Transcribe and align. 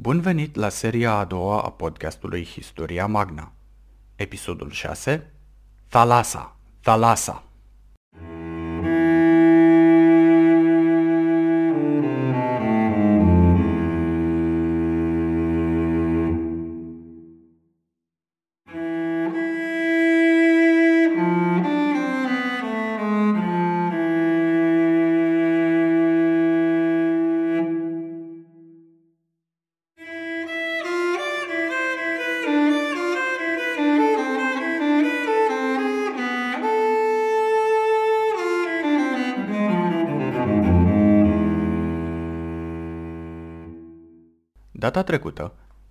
Bun 0.00 0.20
venit 0.20 0.56
la 0.56 0.68
seria 0.68 1.18
a 1.18 1.24
doua 1.24 1.62
a 1.62 1.70
podcastului 1.70 2.44
Historia 2.44 3.06
Magna. 3.06 3.52
Episodul 4.16 4.70
6 4.70 5.30
Thalassa, 5.88 6.56
Thalassa. 6.80 7.47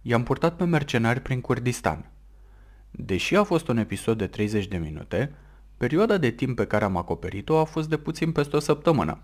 I-am 0.01 0.23
purtat 0.23 0.55
pe 0.55 0.63
mercenari 0.63 1.19
prin 1.19 1.41
Kurdistan. 1.41 2.11
Deși 2.91 3.35
a 3.35 3.43
fost 3.43 3.67
un 3.67 3.77
episod 3.77 4.17
de 4.17 4.27
30 4.27 4.67
de 4.67 4.77
minute, 4.77 5.33
perioada 5.77 6.17
de 6.17 6.29
timp 6.29 6.55
pe 6.55 6.67
care 6.67 6.83
am 6.83 6.97
acoperit-o 6.97 7.57
a 7.57 7.63
fost 7.63 7.89
de 7.89 7.97
puțin 7.97 8.31
peste 8.31 8.55
o 8.55 8.59
săptămână. 8.59 9.19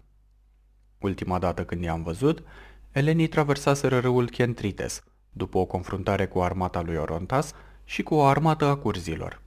Ultima 0.99 1.39
dată 1.39 1.65
când 1.65 1.83
i-am 1.83 2.03
văzut, 2.03 2.43
elenii 2.91 3.27
traversaseră 3.27 3.99
râul 3.99 4.29
Kentrites, 4.29 5.03
după 5.31 5.57
o 5.57 5.65
confruntare 5.65 6.27
cu 6.27 6.39
armata 6.39 6.81
lui 6.81 6.95
Orontas 6.95 7.53
și 7.83 8.03
cu 8.03 8.15
o 8.15 8.23
armată 8.23 8.65
a 8.65 8.75
curzilor. 8.75 9.41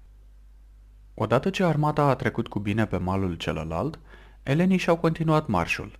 Odată 1.14 1.50
ce 1.50 1.64
armata 1.64 2.02
a 2.02 2.14
trecut 2.14 2.48
cu 2.48 2.58
bine 2.58 2.86
pe 2.86 2.96
malul 2.96 3.34
celălalt, 3.34 3.98
elenii 4.42 4.76
și-au 4.76 4.96
continuat 4.96 5.46
marșul. 5.46 5.98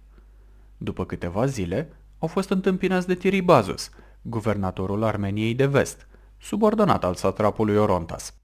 După 0.76 1.04
câteva 1.04 1.46
zile, 1.46 1.92
au 2.18 2.28
fost 2.28 2.50
întâmpinați 2.50 3.06
de 3.06 3.14
Tiribazus, 3.14 3.90
guvernatorul 4.28 5.02
Armeniei 5.02 5.54
de 5.54 5.66
vest, 5.66 6.06
subordonat 6.38 7.04
al 7.04 7.14
satrapului 7.14 7.76
Orontas. 7.76 8.34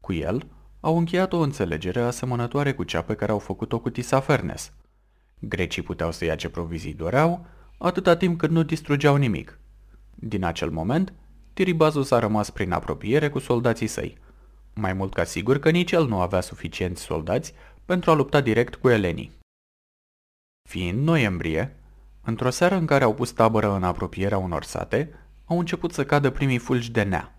Cu 0.00 0.12
el 0.12 0.46
au 0.80 0.98
încheiat 0.98 1.32
o 1.32 1.38
înțelegere 1.38 2.00
asemănătoare 2.00 2.74
cu 2.74 2.84
cea 2.84 3.02
pe 3.02 3.14
care 3.14 3.32
au 3.32 3.38
făcut-o 3.38 3.78
cu 3.78 3.90
Tisafernes. 3.90 4.72
Grecii 5.38 5.82
puteau 5.82 6.12
să 6.12 6.24
ia 6.24 6.34
ce 6.34 6.48
provizii 6.48 6.94
doreau, 6.94 7.46
atâta 7.78 8.16
timp 8.16 8.38
cât 8.38 8.50
nu 8.50 8.62
distrugeau 8.62 9.16
nimic. 9.16 9.58
Din 10.14 10.44
acel 10.44 10.70
moment, 10.70 11.12
Tiribazus 11.52 12.10
a 12.10 12.18
rămas 12.18 12.50
prin 12.50 12.72
apropiere 12.72 13.30
cu 13.30 13.38
soldații 13.38 13.86
săi, 13.86 14.18
mai 14.74 14.92
mult 14.92 15.14
ca 15.14 15.24
sigur 15.24 15.58
că 15.58 15.70
nici 15.70 15.92
el 15.92 16.06
nu 16.08 16.20
avea 16.20 16.40
suficienți 16.40 17.02
soldați 17.02 17.54
pentru 17.84 18.10
a 18.10 18.14
lupta 18.14 18.40
direct 18.40 18.74
cu 18.74 18.88
elenii. 18.88 19.32
Fiind 20.68 21.02
noiembrie, 21.02 21.76
Într-o 22.28 22.50
seară 22.50 22.74
în 22.74 22.86
care 22.86 23.04
au 23.04 23.14
pus 23.14 23.30
tabără 23.30 23.74
în 23.74 23.82
apropierea 23.82 24.38
unor 24.38 24.62
sate, 24.62 25.10
au 25.44 25.58
început 25.58 25.92
să 25.92 26.04
cadă 26.04 26.30
primii 26.30 26.58
fulgi 26.58 26.90
de 26.90 27.02
nea. 27.02 27.38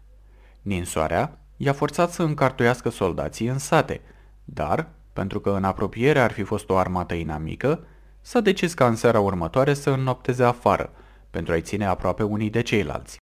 Ninsoarea 0.61 1.39
i-a 1.57 1.73
forțat 1.73 2.11
să 2.11 2.23
încartuiască 2.23 2.89
soldații 2.89 3.47
în 3.47 3.57
sate, 3.57 4.01
dar, 4.43 4.89
pentru 5.13 5.39
că 5.39 5.49
în 5.49 5.63
apropiere 5.63 6.19
ar 6.19 6.31
fi 6.31 6.43
fost 6.43 6.69
o 6.69 6.77
armată 6.77 7.13
inamică, 7.13 7.83
s-a 8.21 8.39
decis 8.39 8.73
ca 8.73 8.87
în 8.87 8.95
seara 8.95 9.19
următoare 9.19 9.73
să 9.73 9.89
înnopteze 9.89 10.43
afară, 10.43 10.91
pentru 11.29 11.53
a-i 11.53 11.61
ține 11.61 11.85
aproape 11.85 12.23
unii 12.23 12.49
de 12.49 12.61
ceilalți. 12.61 13.17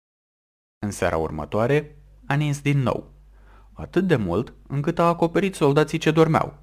În 0.84 0.90
seara 0.90 1.16
următoare, 1.16 1.96
a 2.26 2.34
nins 2.34 2.60
din 2.60 2.78
nou. 2.78 3.10
Atât 3.72 4.06
de 4.06 4.16
mult 4.16 4.52
încât 4.68 4.98
a 4.98 5.06
acoperit 5.06 5.54
soldații 5.54 5.98
ce 5.98 6.10
dormeau. 6.10 6.58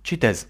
Citez. 0.00 0.48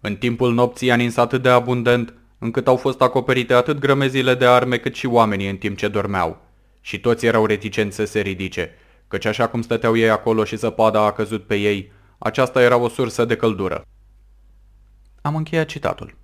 În 0.00 0.16
timpul 0.16 0.54
nopții 0.54 0.90
a 0.90 0.96
nins 0.96 1.16
atât 1.16 1.42
de 1.42 1.48
abundent 1.48 2.14
încât 2.44 2.68
au 2.68 2.76
fost 2.76 3.00
acoperite 3.00 3.54
atât 3.54 3.78
grămezile 3.78 4.34
de 4.34 4.46
arme 4.46 4.76
cât 4.78 4.94
și 4.94 5.06
oamenii 5.06 5.50
în 5.50 5.56
timp 5.56 5.76
ce 5.76 5.88
dormeau. 5.88 6.40
Și 6.80 7.00
toți 7.00 7.26
erau 7.26 7.46
reticenți 7.46 7.96
să 7.96 8.04
se 8.04 8.20
ridice, 8.20 8.70
căci 9.08 9.24
așa 9.24 9.48
cum 9.48 9.62
stăteau 9.62 9.96
ei 9.96 10.10
acolo 10.10 10.44
și 10.44 10.56
zăpada 10.56 11.04
a 11.04 11.12
căzut 11.12 11.46
pe 11.46 11.54
ei, 11.54 11.92
aceasta 12.18 12.62
era 12.62 12.76
o 12.76 12.88
sursă 12.88 13.24
de 13.24 13.36
căldură. 13.36 13.86
Am 15.22 15.36
încheiat 15.36 15.66
citatul. 15.66 16.16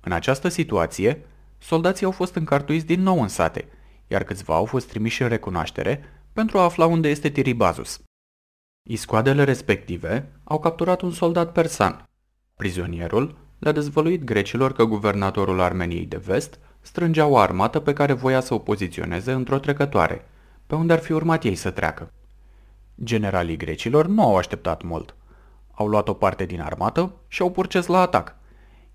În 0.00 0.12
această 0.12 0.48
situație, 0.48 1.26
soldații 1.58 2.06
au 2.06 2.12
fost 2.12 2.34
încartuiți 2.34 2.86
din 2.86 3.02
nou 3.02 3.20
în 3.20 3.28
sate, 3.28 3.68
iar 4.06 4.24
câțiva 4.24 4.54
au 4.54 4.64
fost 4.64 4.88
trimiși 4.88 5.22
în 5.22 5.28
recunoaștere 5.28 6.04
pentru 6.32 6.58
a 6.58 6.62
afla 6.62 6.86
unde 6.86 7.08
este 7.08 7.28
Tiribazus. 7.28 8.00
Iscoadele 8.88 9.44
respective 9.44 10.32
au 10.44 10.58
capturat 10.58 11.00
un 11.00 11.10
soldat 11.10 11.52
persan. 11.52 12.08
Prizonierul 12.56 13.43
le-a 13.64 13.72
dezvăluit 13.72 14.24
grecilor 14.24 14.72
că 14.72 14.84
guvernatorul 14.84 15.60
Armeniei 15.60 16.06
de 16.06 16.16
vest 16.16 16.58
strângea 16.80 17.26
o 17.26 17.36
armată 17.36 17.80
pe 17.80 17.92
care 17.92 18.12
voia 18.12 18.40
să 18.40 18.54
o 18.54 18.58
poziționeze 18.58 19.32
într-o 19.32 19.58
trecătoare, 19.58 20.28
pe 20.66 20.74
unde 20.74 20.92
ar 20.92 20.98
fi 20.98 21.12
urmat 21.12 21.44
ei 21.44 21.54
să 21.54 21.70
treacă. 21.70 22.12
Generalii 23.04 23.56
grecilor 23.56 24.06
nu 24.06 24.22
au 24.22 24.36
așteptat 24.36 24.82
mult. 24.82 25.16
Au 25.70 25.86
luat 25.86 26.08
o 26.08 26.12
parte 26.12 26.44
din 26.44 26.60
armată 26.60 27.12
și 27.28 27.42
au 27.42 27.50
purces 27.50 27.86
la 27.86 28.00
atac. 28.00 28.36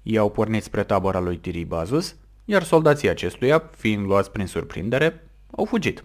Ei 0.03 0.17
au 0.17 0.29
pornit 0.29 0.63
spre 0.63 0.83
tabăra 0.83 1.19
lui 1.19 1.37
Tiribazus, 1.37 2.15
iar 2.45 2.63
soldații 2.63 3.09
acestuia, 3.09 3.63
fiind 3.75 4.05
luați 4.05 4.31
prin 4.31 4.47
surprindere, 4.47 5.29
au 5.51 5.65
fugit. 5.65 6.03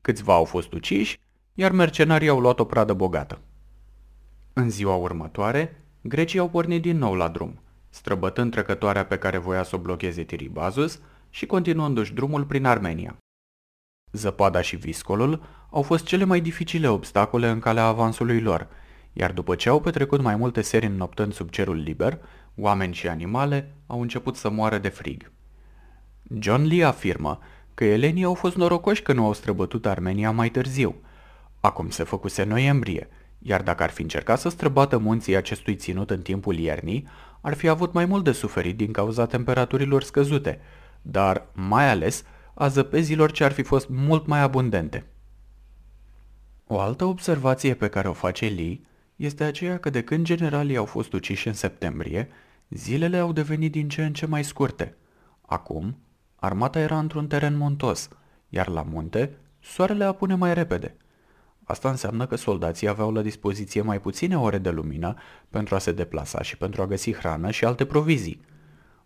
Câțiva 0.00 0.34
au 0.34 0.44
fost 0.44 0.72
uciși, 0.72 1.20
iar 1.54 1.70
mercenarii 1.70 2.28
au 2.28 2.40
luat 2.40 2.60
o 2.60 2.64
pradă 2.64 2.92
bogată. 2.92 3.38
În 4.52 4.70
ziua 4.70 4.94
următoare, 4.94 5.84
grecii 6.00 6.38
au 6.38 6.48
pornit 6.48 6.82
din 6.82 6.98
nou 6.98 7.14
la 7.14 7.28
drum– 7.28 7.60
străbătând 7.88 8.50
trecătoarea 8.50 9.04
pe 9.04 9.18
care 9.18 9.38
voia 9.38 9.62
să 9.62 9.76
o 9.76 9.78
blocheze 9.78 10.22
Tiribazus 10.22 11.00
și 11.30 11.46
continuându-și 11.46 12.12
drumul 12.12 12.44
prin 12.44 12.64
Armenia. 12.64 13.16
Zăpada 14.12 14.60
și 14.60 14.76
viscolul 14.76 15.42
au 15.70 15.82
fost 15.82 16.04
cele 16.04 16.24
mai 16.24 16.40
dificile 16.40 16.88
obstacole 16.88 17.48
în 17.48 17.58
calea 17.58 17.84
avansului 17.84 18.40
lor, 18.40 18.68
iar 19.12 19.32
după 19.32 19.54
ce 19.54 19.68
au 19.68 19.80
petrecut 19.80 20.22
mai 20.22 20.36
multe 20.36 20.60
seri 20.60 20.86
înnoptând 20.86 21.32
sub 21.32 21.50
cerul 21.50 21.76
liber, 21.76 22.18
oameni 22.56 22.94
și 22.94 23.08
animale 23.08 23.74
au 23.86 24.00
început 24.00 24.36
să 24.36 24.50
moară 24.50 24.78
de 24.78 24.88
frig. 24.88 25.32
John 26.40 26.62
Lee 26.62 26.84
afirmă 26.84 27.38
că 27.74 27.84
elenii 27.84 28.24
au 28.24 28.34
fost 28.34 28.56
norocoși 28.56 29.02
că 29.02 29.12
nu 29.12 29.24
au 29.24 29.32
străbătut 29.32 29.86
Armenia 29.86 30.30
mai 30.30 30.50
târziu. 30.50 30.94
Acum 31.60 31.90
se 31.90 32.02
făcuse 32.02 32.44
noiembrie, 32.44 33.08
iar 33.38 33.62
dacă 33.62 33.82
ar 33.82 33.90
fi 33.90 34.02
încercat 34.02 34.38
să 34.38 34.48
străbată 34.48 34.98
munții 34.98 35.36
acestui 35.36 35.76
ținut 35.76 36.10
în 36.10 36.22
timpul 36.22 36.56
iernii, 36.56 37.08
ar 37.40 37.54
fi 37.54 37.68
avut 37.68 37.92
mai 37.92 38.04
mult 38.04 38.24
de 38.24 38.32
suferit 38.32 38.76
din 38.76 38.92
cauza 38.92 39.26
temperaturilor 39.26 40.02
scăzute, 40.02 40.60
dar 41.02 41.46
mai 41.52 41.90
ales 41.90 42.24
a 42.54 42.68
zăpezilor 42.68 43.32
ce 43.32 43.44
ar 43.44 43.52
fi 43.52 43.62
fost 43.62 43.88
mult 43.88 44.26
mai 44.26 44.40
abundente. 44.40 45.06
O 46.66 46.78
altă 46.78 47.04
observație 47.04 47.74
pe 47.74 47.88
care 47.88 48.08
o 48.08 48.12
face 48.12 48.46
Lee 48.46 48.80
este 49.16 49.44
aceea 49.44 49.78
că 49.78 49.90
de 49.90 50.02
când 50.02 50.24
generalii 50.24 50.76
au 50.76 50.84
fost 50.84 51.12
uciși 51.12 51.48
în 51.48 51.54
septembrie, 51.54 52.28
zilele 52.68 53.16
au 53.18 53.32
devenit 53.32 53.72
din 53.72 53.88
ce 53.88 54.04
în 54.04 54.12
ce 54.12 54.26
mai 54.26 54.44
scurte. 54.44 54.96
Acum, 55.46 55.98
armata 56.36 56.78
era 56.78 56.98
într-un 56.98 57.26
teren 57.26 57.56
montos, 57.56 58.08
iar 58.48 58.68
la 58.68 58.82
munte, 58.82 59.36
soarele 59.60 60.04
apune 60.04 60.34
mai 60.34 60.54
repede– 60.54 60.96
Asta 61.68 61.90
înseamnă 61.90 62.26
că 62.26 62.36
soldații 62.36 62.88
aveau 62.88 63.12
la 63.12 63.22
dispoziție 63.22 63.82
mai 63.82 64.00
puține 64.00 64.38
ore 64.38 64.58
de 64.58 64.70
lumină 64.70 65.14
pentru 65.50 65.74
a 65.74 65.78
se 65.78 65.92
deplasa 65.92 66.42
și 66.42 66.56
pentru 66.56 66.82
a 66.82 66.86
găsi 66.86 67.12
hrană 67.12 67.50
și 67.50 67.64
alte 67.64 67.84
provizii. 67.84 68.40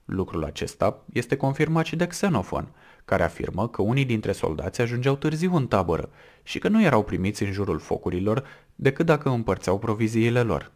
Lucrul 0.04 0.44
acesta 0.44 1.04
este 1.12 1.36
confirmat 1.36 1.84
și 1.84 1.96
de 1.96 2.06
Xenofon, 2.06 2.74
care 3.04 3.22
afirmă 3.22 3.68
că 3.68 3.82
unii 3.82 4.04
dintre 4.04 4.32
soldați 4.32 4.81
ajungeau 4.81 5.16
târziu 5.16 5.54
în 5.54 5.66
tabără 5.66 6.10
și 6.42 6.58
că 6.58 6.69
nu 6.69 6.82
erau 6.82 7.04
primiți 7.04 7.42
în 7.42 7.52
jurul 7.52 7.78
focurilor 7.78 8.44
decât 8.75 9.06
dacă 9.06 9.28
împărțeau 9.28 9.78
proviziile 9.78 10.42
lor. 10.42 10.72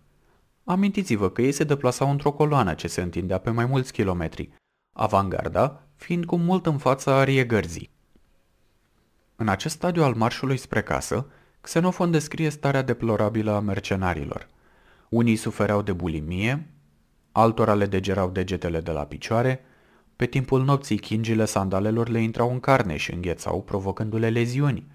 Amintiți-vă 0.65 1.31
că 1.31 1.43
ei 1.43 1.53
se 1.53 1.65
deplasau 1.65 2.11
într-o 2.11 2.33
coloană 2.33 2.75
ce 2.75 2.89
se 2.89 3.03
întindea 3.03 3.39
pe 3.39 3.51
mai 3.51 3.67
mulți 3.67 3.93
kilometri, 3.93 4.51
avangarda 4.93 5.83
fiind 5.97 6.25
cu 6.25 6.37
mult 6.37 6.67
în 6.67 6.79
fața 6.79 7.25
gărzii. 7.25 7.91
În 9.37 9.49
acest 9.49 9.75
stadiu 9.75 10.03
al 10.03 10.15
marșului 10.15 10.57
spre 10.57 10.83
casă, 10.83 11.27
Xenofon 11.67 12.11
descrie 12.11 12.49
starea 12.49 12.83
deplorabilă 12.83 13.51
a 13.51 13.61
mercenarilor. 13.61 14.49
Unii 15.09 15.37
sufereau 15.37 15.83
de 15.83 15.93
bulimie, 15.93 16.67
altora 17.33 17.75
le 17.75 17.87
degerau 17.87 18.31
degetele 18.31 18.81
de 18.81 18.91
la 18.91 19.05
picioare, 19.05 19.61
pe 20.17 20.27
timpul 20.27 20.65
nopții 20.65 20.99
chingile 20.99 21.45
sandalelor 21.45 22.09
le 22.09 22.23
intrau 22.23 22.51
în 22.51 22.61
carne 22.61 22.97
și 22.97 23.13
înghețau, 23.13 23.63
provocându-le 23.63 24.29
leziuni, 24.29 24.87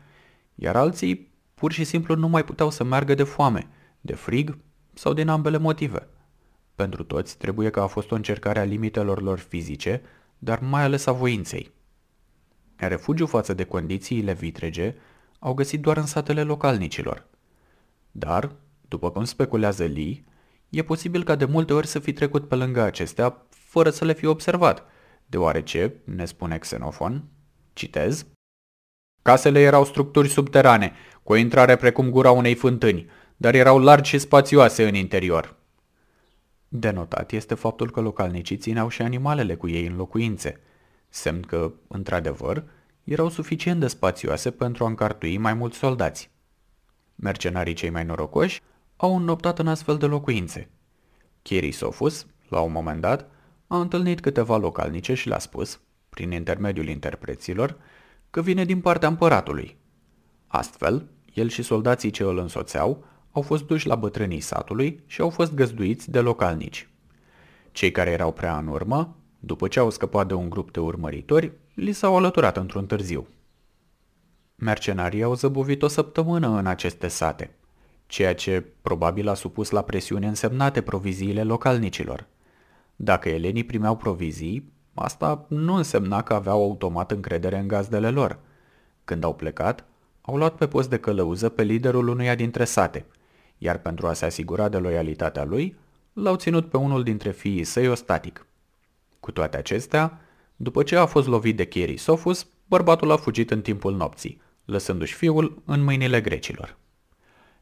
iar 0.55 0.75
alții 0.75 1.31
pur 1.55 1.71
și 1.71 1.83
simplu 1.83 2.15
nu 2.15 2.27
mai 2.27 2.43
puteau 2.43 2.69
să 2.69 2.83
meargă 2.83 3.13
de 3.13 3.23
foame, 3.23 3.67
de 4.01 4.13
frig 4.13 4.57
sau 4.93 5.13
din 5.13 5.27
ambele 5.27 5.57
motive. 5.57 6.07
Pentru 6.75 7.03
toți 7.03 7.37
trebuie 7.37 7.69
că 7.69 7.79
a 7.79 7.87
fost 7.87 8.11
o 8.11 8.15
încercare 8.15 8.59
a 8.59 8.63
limitelor 8.63 9.21
lor 9.21 9.39
fizice, 9.39 10.01
dar 10.37 10.59
mai 10.59 10.83
ales 10.83 11.05
a 11.05 11.11
voinței. 11.11 11.71
refugiu 12.75 13.25
față 13.25 13.53
de 13.53 13.63
condițiile 13.63 14.33
vitrege 14.33 14.95
au 15.43 15.53
găsit 15.53 15.81
doar 15.81 15.97
în 15.97 16.05
satele 16.05 16.43
localnicilor. 16.43 17.25
Dar, 18.11 18.51
după 18.87 19.11
cum 19.11 19.23
speculează 19.23 19.83
Lee, 19.83 20.23
e 20.69 20.83
posibil 20.83 21.23
ca 21.23 21.35
de 21.35 21.45
multe 21.45 21.73
ori 21.73 21.87
să 21.87 21.99
fi 21.99 22.13
trecut 22.13 22.47
pe 22.47 22.55
lângă 22.55 22.81
acestea 22.81 23.45
fără 23.49 23.89
să 23.89 24.05
le 24.05 24.13
fi 24.13 24.25
observat, 24.25 24.85
deoarece, 25.25 25.93
ne 26.03 26.25
spune 26.25 26.57
Xenofon, 26.57 27.23
citez, 27.73 28.25
Casele 29.21 29.59
erau 29.59 29.85
structuri 29.85 30.29
subterane, 30.29 30.93
cu 31.23 31.31
o 31.31 31.35
intrare 31.35 31.75
precum 31.75 32.09
gura 32.09 32.31
unei 32.31 32.55
fântâni, 32.55 33.09
dar 33.37 33.53
erau 33.53 33.79
largi 33.79 34.09
și 34.09 34.19
spațioase 34.19 34.87
în 34.87 34.95
interior. 34.95 35.55
Denotat 36.67 37.31
este 37.31 37.53
faptul 37.53 37.91
că 37.91 38.01
localnicii 38.01 38.57
țineau 38.57 38.87
și 38.87 39.01
animalele 39.01 39.55
cu 39.55 39.69
ei 39.69 39.85
în 39.85 39.95
locuințe, 39.95 40.59
semn 41.09 41.41
că, 41.41 41.71
într-adevăr, 41.87 42.63
erau 43.03 43.29
suficient 43.29 43.79
de 43.79 43.87
spațioase 43.87 44.51
pentru 44.51 44.83
a 44.83 44.87
încartui 44.87 45.37
mai 45.37 45.53
mulți 45.53 45.77
soldați. 45.77 46.31
Mercenarii 47.15 47.73
cei 47.73 47.89
mai 47.89 48.03
norocoși 48.03 48.61
au 48.97 49.15
înnoptat 49.15 49.59
în 49.59 49.67
astfel 49.67 49.97
de 49.97 50.05
locuințe. 50.05 50.69
Chirisofus, 51.41 52.25
la 52.49 52.59
un 52.59 52.71
moment 52.71 53.01
dat, 53.01 53.29
a 53.67 53.79
întâlnit 53.79 54.19
câteva 54.19 54.57
localnice 54.57 55.13
și 55.13 55.27
le-a 55.27 55.39
spus, 55.39 55.79
prin 56.09 56.31
intermediul 56.31 56.87
interpreților, 56.87 57.77
că 58.29 58.41
vine 58.41 58.65
din 58.65 58.81
partea 58.81 59.07
împăratului. 59.07 59.77
Astfel, 60.47 61.09
el 61.33 61.49
și 61.49 61.61
soldații 61.61 62.09
ce 62.09 62.23
îl 62.23 62.37
însoțeau 62.37 63.05
au 63.31 63.41
fost 63.41 63.65
duși 63.65 63.87
la 63.87 63.95
bătrânii 63.95 64.39
satului 64.39 65.03
și 65.05 65.21
au 65.21 65.29
fost 65.29 65.53
găzduiți 65.53 66.11
de 66.11 66.19
localnici. 66.19 66.89
Cei 67.71 67.91
care 67.91 68.09
erau 68.09 68.31
prea 68.31 68.57
în 68.57 68.67
urmă, 68.67 69.15
după 69.39 69.67
ce 69.67 69.79
au 69.79 69.89
scăpat 69.89 70.27
de 70.27 70.33
un 70.33 70.49
grup 70.49 70.71
de 70.71 70.79
urmăritori, 70.79 71.51
li 71.73 71.91
s-au 71.91 72.17
alăturat 72.17 72.57
într-un 72.57 72.85
târziu. 72.85 73.27
Mercenarii 74.55 75.23
au 75.23 75.33
zăbovit 75.33 75.81
o 75.81 75.87
săptămână 75.87 76.47
în 76.47 76.65
aceste 76.65 77.07
sate, 77.07 77.55
ceea 78.05 78.35
ce 78.35 78.65
probabil 78.81 79.27
a 79.27 79.33
supus 79.33 79.69
la 79.69 79.81
presiune 79.81 80.27
însemnate 80.27 80.81
proviziile 80.81 81.43
localnicilor. 81.43 82.27
Dacă 82.95 83.29
elenii 83.29 83.63
primeau 83.63 83.95
provizii, 83.95 84.71
asta 84.93 85.45
nu 85.47 85.73
însemna 85.73 86.21
că 86.23 86.33
aveau 86.33 86.61
automat 86.61 87.11
încredere 87.11 87.57
în 87.57 87.67
gazdele 87.67 88.09
lor. 88.09 88.39
Când 89.05 89.23
au 89.23 89.35
plecat, 89.35 89.85
au 90.21 90.37
luat 90.37 90.55
pe 90.55 90.67
post 90.67 90.89
de 90.89 90.97
călăuză 90.97 91.49
pe 91.49 91.63
liderul 91.63 92.07
unuia 92.07 92.35
dintre 92.35 92.63
sate, 92.63 93.05
iar 93.57 93.77
pentru 93.77 94.07
a 94.07 94.13
se 94.13 94.25
asigura 94.25 94.69
de 94.69 94.77
loialitatea 94.77 95.43
lui, 95.43 95.77
l-au 96.13 96.35
ținut 96.35 96.69
pe 96.69 96.77
unul 96.77 97.03
dintre 97.03 97.31
fiii 97.31 97.63
săi 97.63 97.87
ostatic. 97.87 98.45
Cu 99.19 99.31
toate 99.31 99.57
acestea, 99.57 100.21
după 100.61 100.83
ce 100.83 100.95
a 100.95 101.05
fost 101.05 101.27
lovit 101.27 101.57
de 101.57 101.65
Chieri 101.65 101.97
Sofus, 101.97 102.47
bărbatul 102.65 103.11
a 103.11 103.17
fugit 103.17 103.51
în 103.51 103.61
timpul 103.61 103.95
nopții, 103.95 104.41
lăsându-și 104.65 105.13
fiul 105.13 105.61
în 105.65 105.83
mâinile 105.83 106.21
grecilor. 106.21 106.77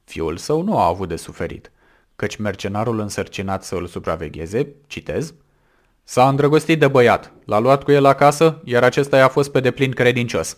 Fiul 0.04 0.38
său 0.38 0.62
nu 0.62 0.78
a 0.78 0.88
avut 0.88 1.07
de 1.07 1.16
suferit, 1.16 1.72
căci 2.16 2.36
mercenarul 2.36 3.00
însărcinat 3.00 3.63
să 3.63 3.75
îl 3.75 3.88
supravegheze, 3.88 4.75
citez, 4.88 5.34
S-a 6.04 6.28
îndrăgostit 6.28 6.80
de 6.80 6.88
băiat, 6.88 7.34
l-a 7.46 7.60
luat 7.60 7.84
cu 7.84 7.92
el 7.92 8.06
acasă, 8.06 8.62
iar 8.63 8.84
acesta 8.84 9.18
i-a 9.18 9.28
fost 9.28 9.52
pe 9.52 9.60
deplin 9.60 9.92
credincios. 9.92 10.57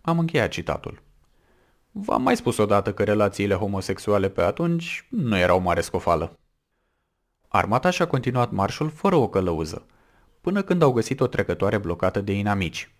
Am 0.00 0.18
încheiat 0.18 0.50
citatul. 0.50 1.02
V-am 1.90 2.22
mai 2.22 2.36
spus 2.36 2.56
odată 2.56 2.92
că 2.92 3.04
relațiile 3.04 3.54
homosexuale 3.54 4.28
pe 4.28 4.42
atunci 4.42 5.06
nu 5.10 5.38
erau 5.38 5.60
mare 5.60 5.80
scofală. 5.80 6.38
Armata 7.48 7.90
și-a 7.90 8.06
continuat 8.06 8.50
marșul 8.50 8.90
fără 8.90 9.16
o 9.16 9.28
călăuză, 9.28 9.86
până 10.42 10.62
când 10.62 10.82
au 10.82 10.92
găsit 10.92 11.20
o 11.20 11.26
trecătoare 11.26 11.78
blocată 11.78 12.20
de 12.20 12.32
inamici. 12.32 12.90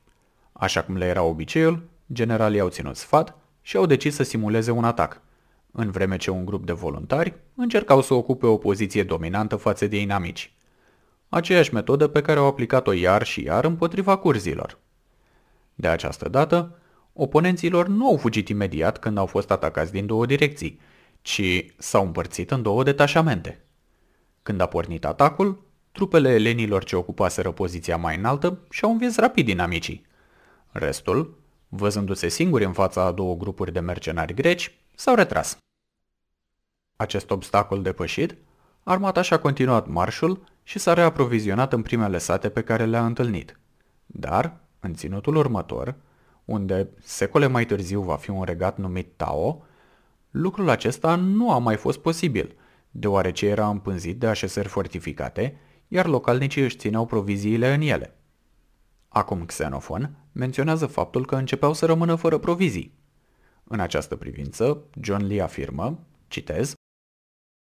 Așa 0.52 0.82
cum 0.82 0.96
le 0.96 1.04
era 1.04 1.22
obiceiul, 1.22 1.88
generalii 2.12 2.60
au 2.60 2.68
ținut 2.68 2.96
sfat 2.96 3.36
și 3.60 3.76
au 3.76 3.86
decis 3.86 4.14
să 4.14 4.22
simuleze 4.22 4.70
un 4.70 4.84
atac, 4.84 5.20
în 5.72 5.90
vreme 5.90 6.16
ce 6.16 6.30
un 6.30 6.44
grup 6.44 6.66
de 6.66 6.72
voluntari 6.72 7.34
încercau 7.54 8.02
să 8.02 8.14
ocupe 8.14 8.46
o 8.46 8.56
poziție 8.56 9.02
dominantă 9.02 9.56
față 9.56 9.86
de 9.86 10.00
inamici. 10.00 10.54
Aceeași 11.28 11.74
metodă 11.74 12.08
pe 12.08 12.20
care 12.20 12.38
au 12.38 12.46
aplicat-o 12.46 12.92
iar 12.92 13.22
și 13.22 13.42
iar 13.42 13.64
împotriva 13.64 14.16
curzilor. 14.16 14.78
De 15.74 15.88
această 15.88 16.28
dată, 16.28 16.78
oponenților 17.12 17.88
nu 17.88 18.06
au 18.08 18.16
fugit 18.16 18.48
imediat 18.48 18.98
când 18.98 19.18
au 19.18 19.26
fost 19.26 19.50
atacați 19.50 19.92
din 19.92 20.06
două 20.06 20.26
direcții, 20.26 20.80
ci 21.22 21.66
s-au 21.78 22.04
împărțit 22.04 22.50
în 22.50 22.62
două 22.62 22.82
detașamente. 22.82 23.64
Când 24.42 24.60
a 24.60 24.66
pornit 24.66 25.04
atacul, 25.04 25.62
trupele 25.92 26.28
elenilor 26.28 26.84
ce 26.84 26.96
ocupaseră 26.96 27.50
poziția 27.50 27.96
mai 27.96 28.16
înaltă 28.16 28.58
și-au 28.70 28.90
învins 28.90 29.16
rapid 29.16 29.44
dinamicii. 29.44 30.06
Restul, 30.70 31.38
văzându-se 31.68 32.28
singuri 32.28 32.64
în 32.64 32.72
fața 32.72 33.02
a 33.02 33.12
două 33.12 33.36
grupuri 33.36 33.72
de 33.72 33.80
mercenari 33.80 34.34
greci, 34.34 34.74
s-au 34.94 35.14
retras. 35.14 35.56
Acest 36.96 37.30
obstacol 37.30 37.82
depășit, 37.82 38.36
armata 38.82 39.22
și-a 39.22 39.38
continuat 39.38 39.86
marșul 39.86 40.44
și 40.62 40.78
s-a 40.78 40.92
reaprovizionat 40.92 41.72
în 41.72 41.82
primele 41.82 42.18
sate 42.18 42.48
pe 42.48 42.62
care 42.62 42.84
le-a 42.84 43.04
întâlnit. 43.04 43.58
Dar, 44.06 44.60
în 44.80 44.94
ținutul 44.94 45.36
următor, 45.36 45.94
unde 46.44 46.88
secole 47.00 47.46
mai 47.46 47.64
târziu 47.64 48.00
va 48.00 48.16
fi 48.16 48.30
un 48.30 48.42
regat 48.42 48.78
numit 48.78 49.12
Tao, 49.16 49.64
lucrul 50.30 50.68
acesta 50.68 51.14
nu 51.14 51.52
a 51.52 51.58
mai 51.58 51.76
fost 51.76 51.98
posibil, 51.98 52.56
deoarece 52.90 53.46
era 53.46 53.68
împânzit 53.68 54.18
de 54.18 54.26
așezări 54.26 54.68
fortificate, 54.68 55.60
iar 55.92 56.06
localnicii 56.06 56.62
își 56.62 56.76
țineau 56.76 57.06
proviziile 57.06 57.74
în 57.74 57.80
ele. 57.80 58.16
Acum 59.08 59.44
Xenofon 59.44 60.16
menționează 60.32 60.86
faptul 60.86 61.26
că 61.26 61.36
începeau 61.36 61.72
să 61.72 61.86
rămână 61.86 62.14
fără 62.14 62.38
provizii. 62.38 62.94
În 63.64 63.80
această 63.80 64.16
privință, 64.16 64.82
John 65.00 65.26
Lee 65.26 65.42
afirmă, 65.42 65.98
citez, 66.28 66.74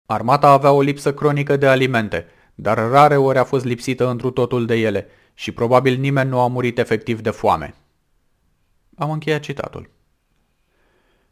Armata 0.07 0.49
avea 0.49 0.73
o 0.73 0.81
lipsă 0.81 1.15
cronică 1.15 1.57
de 1.57 1.67
alimente, 1.67 2.27
dar 2.55 2.79
rare 2.79 3.17
ori 3.17 3.39
a 3.39 3.45
fost 3.45 3.65
lipsită 3.65 4.09
întru 4.09 4.31
totul 4.31 4.67
de 4.67 4.75
ele 4.75 5.07
și 5.35 5.53
probabil 5.53 5.99
nimeni 5.99 6.29
nu 6.29 6.41
a 6.41 6.47
murit 6.47 6.79
efectiv 6.79 7.21
de 7.21 7.31
foame. 7.31 7.75
Am 8.97 9.11
încheiat 9.11 9.41
citatul. 9.41 9.91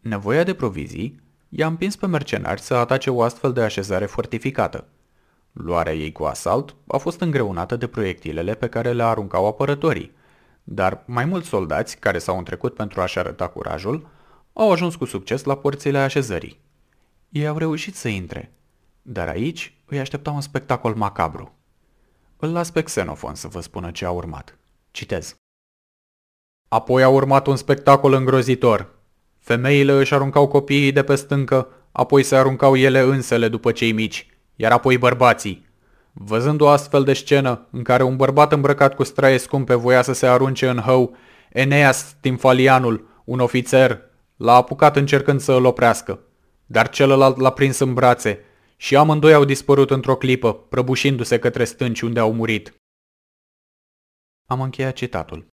Nevoia 0.00 0.42
de 0.42 0.54
provizii 0.54 1.20
i-a 1.48 1.66
împins 1.66 1.96
pe 1.96 2.06
mercenari 2.06 2.60
să 2.60 2.74
atace 2.74 3.10
o 3.10 3.22
astfel 3.22 3.52
de 3.52 3.60
așezare 3.60 4.06
fortificată. 4.06 4.88
Luarea 5.60 5.94
ei 5.94 6.12
cu 6.12 6.24
asalt 6.24 6.74
a 6.86 6.96
fost 6.96 7.20
îngreunată 7.20 7.76
de 7.76 7.86
proiectilele 7.86 8.54
pe 8.54 8.68
care 8.68 8.92
le 8.92 9.02
aruncau 9.02 9.46
apărătorii, 9.46 10.12
dar 10.64 11.02
mai 11.06 11.24
mulți 11.24 11.48
soldați 11.48 11.98
care 11.98 12.18
s-au 12.18 12.38
întrecut 12.38 12.74
pentru 12.74 13.00
a-și 13.00 13.18
arăta 13.18 13.48
curajul 13.48 14.08
au 14.52 14.72
ajuns 14.72 14.94
cu 14.94 15.04
succes 15.04 15.44
la 15.44 15.56
porțile 15.56 15.98
așezării. 15.98 16.60
Ei 17.28 17.46
au 17.46 17.58
reușit 17.58 17.94
să 17.94 18.08
intre, 18.08 18.52
dar 19.02 19.28
aici 19.28 19.74
îi 19.84 19.98
aștepta 19.98 20.30
un 20.30 20.40
spectacol 20.40 20.94
macabru. 20.94 21.54
Îl 22.36 22.52
las 22.52 22.70
pe 22.70 22.82
Xenofon 22.82 23.34
să 23.34 23.48
vă 23.48 23.60
spună 23.60 23.90
ce 23.90 24.04
a 24.04 24.10
urmat. 24.10 24.58
Citez. 24.90 25.34
Apoi 26.68 27.02
a 27.02 27.08
urmat 27.08 27.46
un 27.46 27.56
spectacol 27.56 28.12
îngrozitor. 28.12 28.94
Femeile 29.38 29.92
își 29.92 30.14
aruncau 30.14 30.48
copiii 30.48 30.92
de 30.92 31.02
pe 31.02 31.14
stâncă, 31.14 31.68
apoi 31.92 32.22
se 32.22 32.36
aruncau 32.36 32.76
ele 32.76 33.00
însele 33.00 33.48
după 33.48 33.72
cei 33.72 33.92
mici, 33.92 34.37
iar 34.60 34.72
apoi 34.72 34.98
bărbații. 34.98 35.66
Văzând 36.12 36.60
o 36.60 36.68
astfel 36.68 37.04
de 37.04 37.12
scenă 37.12 37.66
în 37.70 37.82
care 37.82 38.02
un 38.02 38.16
bărbat 38.16 38.52
îmbrăcat 38.52 38.94
cu 38.94 39.02
straie 39.02 39.38
scumpe 39.38 39.74
voia 39.74 40.02
să 40.02 40.12
se 40.12 40.26
arunce 40.26 40.68
în 40.68 40.78
hău, 40.78 41.16
Eneas 41.52 42.16
Timfalianul, 42.20 43.22
un 43.24 43.40
ofițer, 43.40 44.00
l-a 44.36 44.54
apucat 44.54 44.96
încercând 44.96 45.40
să 45.40 45.52
îl 45.52 45.64
oprească, 45.64 46.20
dar 46.66 46.88
celălalt 46.88 47.36
l-a 47.36 47.52
prins 47.52 47.78
în 47.78 47.94
brațe 47.94 48.44
și 48.76 48.96
amândoi 48.96 49.34
au 49.34 49.44
dispărut 49.44 49.90
într-o 49.90 50.16
clipă, 50.16 50.54
prăbușindu-se 50.54 51.38
către 51.38 51.64
stânci 51.64 52.00
unde 52.00 52.20
au 52.20 52.32
murit. 52.32 52.74
Am 54.50 54.60
încheiat 54.60 54.94
citatul. 54.94 55.46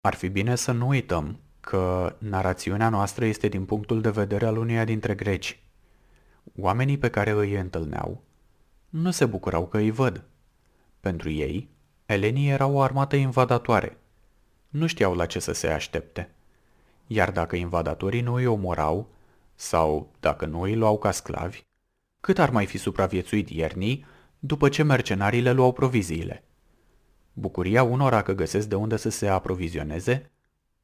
Ar 0.00 0.14
fi 0.14 0.28
bine 0.28 0.54
să 0.54 0.72
nu 0.72 0.88
uităm 0.88 1.40
că 1.60 2.16
narațiunea 2.18 2.88
noastră 2.88 3.24
este 3.24 3.48
din 3.48 3.64
punctul 3.64 4.00
de 4.00 4.10
vedere 4.10 4.46
al 4.46 4.56
uneia 4.56 4.84
dintre 4.84 5.14
greci. 5.14 5.63
Oamenii 6.56 6.98
pe 6.98 7.10
care 7.10 7.30
îi 7.30 7.54
întâlneau 7.54 8.22
nu 8.88 9.10
se 9.10 9.26
bucurau 9.26 9.66
că 9.66 9.76
îi 9.76 9.90
văd. 9.90 10.24
Pentru 11.00 11.30
ei, 11.30 11.68
elenii 12.06 12.48
erau 12.48 12.74
o 12.74 12.80
armată 12.80 13.16
invadatoare. 13.16 13.98
Nu 14.68 14.86
știau 14.86 15.14
la 15.14 15.26
ce 15.26 15.38
să 15.38 15.52
se 15.52 15.68
aștepte. 15.68 16.30
Iar 17.06 17.30
dacă 17.30 17.56
invadatorii 17.56 18.20
nu 18.20 18.34
îi 18.34 18.46
omorau, 18.46 19.08
sau 19.54 20.12
dacă 20.20 20.46
nu 20.46 20.60
îi 20.60 20.74
luau 20.74 20.98
ca 20.98 21.10
sclavi, 21.10 21.64
cât 22.20 22.38
ar 22.38 22.50
mai 22.50 22.66
fi 22.66 22.78
supraviețuit 22.78 23.50
iernii 23.50 24.06
după 24.38 24.68
ce 24.68 24.82
mercenarii 24.82 25.40
le 25.40 25.52
luau 25.52 25.72
proviziile? 25.72 26.44
Bucuria 27.32 27.82
unora 27.82 28.22
că 28.22 28.32
găsesc 28.32 28.68
de 28.68 28.74
unde 28.74 28.96
să 28.96 29.08
se 29.08 29.28
aprovizioneze 29.28 30.30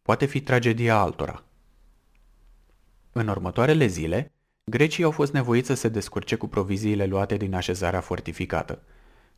poate 0.03 0.27
fi 0.27 0.41
tragedia 0.41 0.97
altora. 0.97 1.45
În 3.13 3.29
următoarele 3.29 3.87
zile, 3.87 4.33
grecii 4.71 5.05
au 5.05 5.11
fost 5.11 5.33
nevoiți 5.33 5.67
să 5.67 5.75
se 5.75 5.89
descurce 5.89 6.37
cu 6.37 6.49
proviziile 6.49 7.07
luate 7.07 7.37
din 7.37 7.55
așezarea 7.55 8.01
fortificată, 8.01 8.83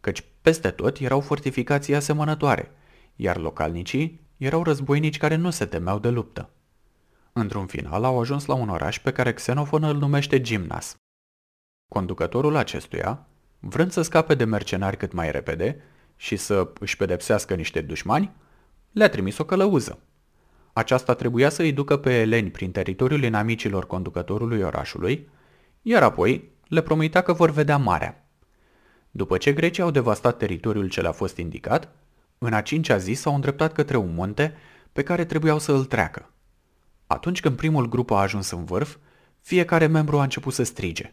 căci 0.01 0.25
peste 0.41 0.71
tot 0.71 0.99
erau 0.99 1.21
fortificații 1.21 1.95
asemănătoare, 1.95 2.71
iar 3.17 3.37
localnicii 3.37 4.21
erau 4.37 4.63
războinici 4.63 5.19
care 5.19 5.35
nu 5.35 5.51
se 5.51 5.65
temeau 5.65 5.99
de 5.99 6.09
luptă. 6.09 6.51
Într-un 7.33 7.67
final 7.67 8.05
au 8.05 8.21
ajuns 8.21 8.45
la 8.45 8.55
un 8.55 8.69
oraș 8.69 8.99
pe 8.99 9.13
care 9.13 9.33
Xenofon 9.33 9.83
îl 9.83 9.97
numește 9.97 10.41
Gimnas. 10.41 10.95
Conducătorul 11.89 12.57
acestuia, 12.57 13.27
vrând 13.61 13.91
să 13.91 14.03
scape 14.03 14.35
de 14.35 14.45
mercenari 14.45 14.97
cât 14.97 15.13
mai 15.13 15.31
repede 15.31 15.83
și 16.17 16.37
să 16.37 16.73
își 16.81 16.97
pedepsească 16.97 17.55
niște 17.55 17.81
dușmani, 17.81 18.33
le-a 18.93 19.09
trimis 19.09 19.39
o 19.39 19.45
călăuză. 19.45 19.99
Aceasta 20.73 21.15
trebuia 21.15 21.49
să 21.49 21.63
îi 21.63 21.73
ducă 21.73 21.97
pe 21.97 22.21
eleni 22.21 22.51
prin 22.51 22.71
teritoriul 22.71 23.23
inamicilor 23.23 23.87
conducătorului 23.87 24.63
orașului, 24.63 25.29
iar 25.83 26.03
apoi 26.03 26.51
le 26.69 26.81
promitea 26.81 27.21
că 27.21 27.33
vor 27.33 27.51
vedea 27.51 27.77
marea. 27.77 28.27
După 29.11 29.37
ce 29.37 29.53
grecii 29.53 29.83
au 29.83 29.91
devastat 29.91 30.37
teritoriul 30.37 30.89
ce 30.89 31.01
le-a 31.01 31.13
fost 31.13 31.37
indicat, 31.37 31.89
în 32.39 32.53
a 32.53 32.61
cincea 32.61 32.97
zi 32.97 33.13
s-au 33.13 33.35
îndreptat 33.35 33.73
către 33.73 33.97
un 33.97 34.15
munte 34.15 34.55
pe 34.93 35.03
care 35.03 35.25
trebuiau 35.25 35.59
să 35.59 35.73
îl 35.73 35.85
treacă. 35.85 36.31
Atunci 37.07 37.41
când 37.41 37.57
primul 37.57 37.89
grup 37.89 38.11
a 38.11 38.21
ajuns 38.21 38.51
în 38.51 38.65
vârf, 38.65 38.97
fiecare 39.41 39.87
membru 39.87 40.19
a 40.19 40.23
început 40.23 40.53
să 40.53 40.63
strige. 40.63 41.13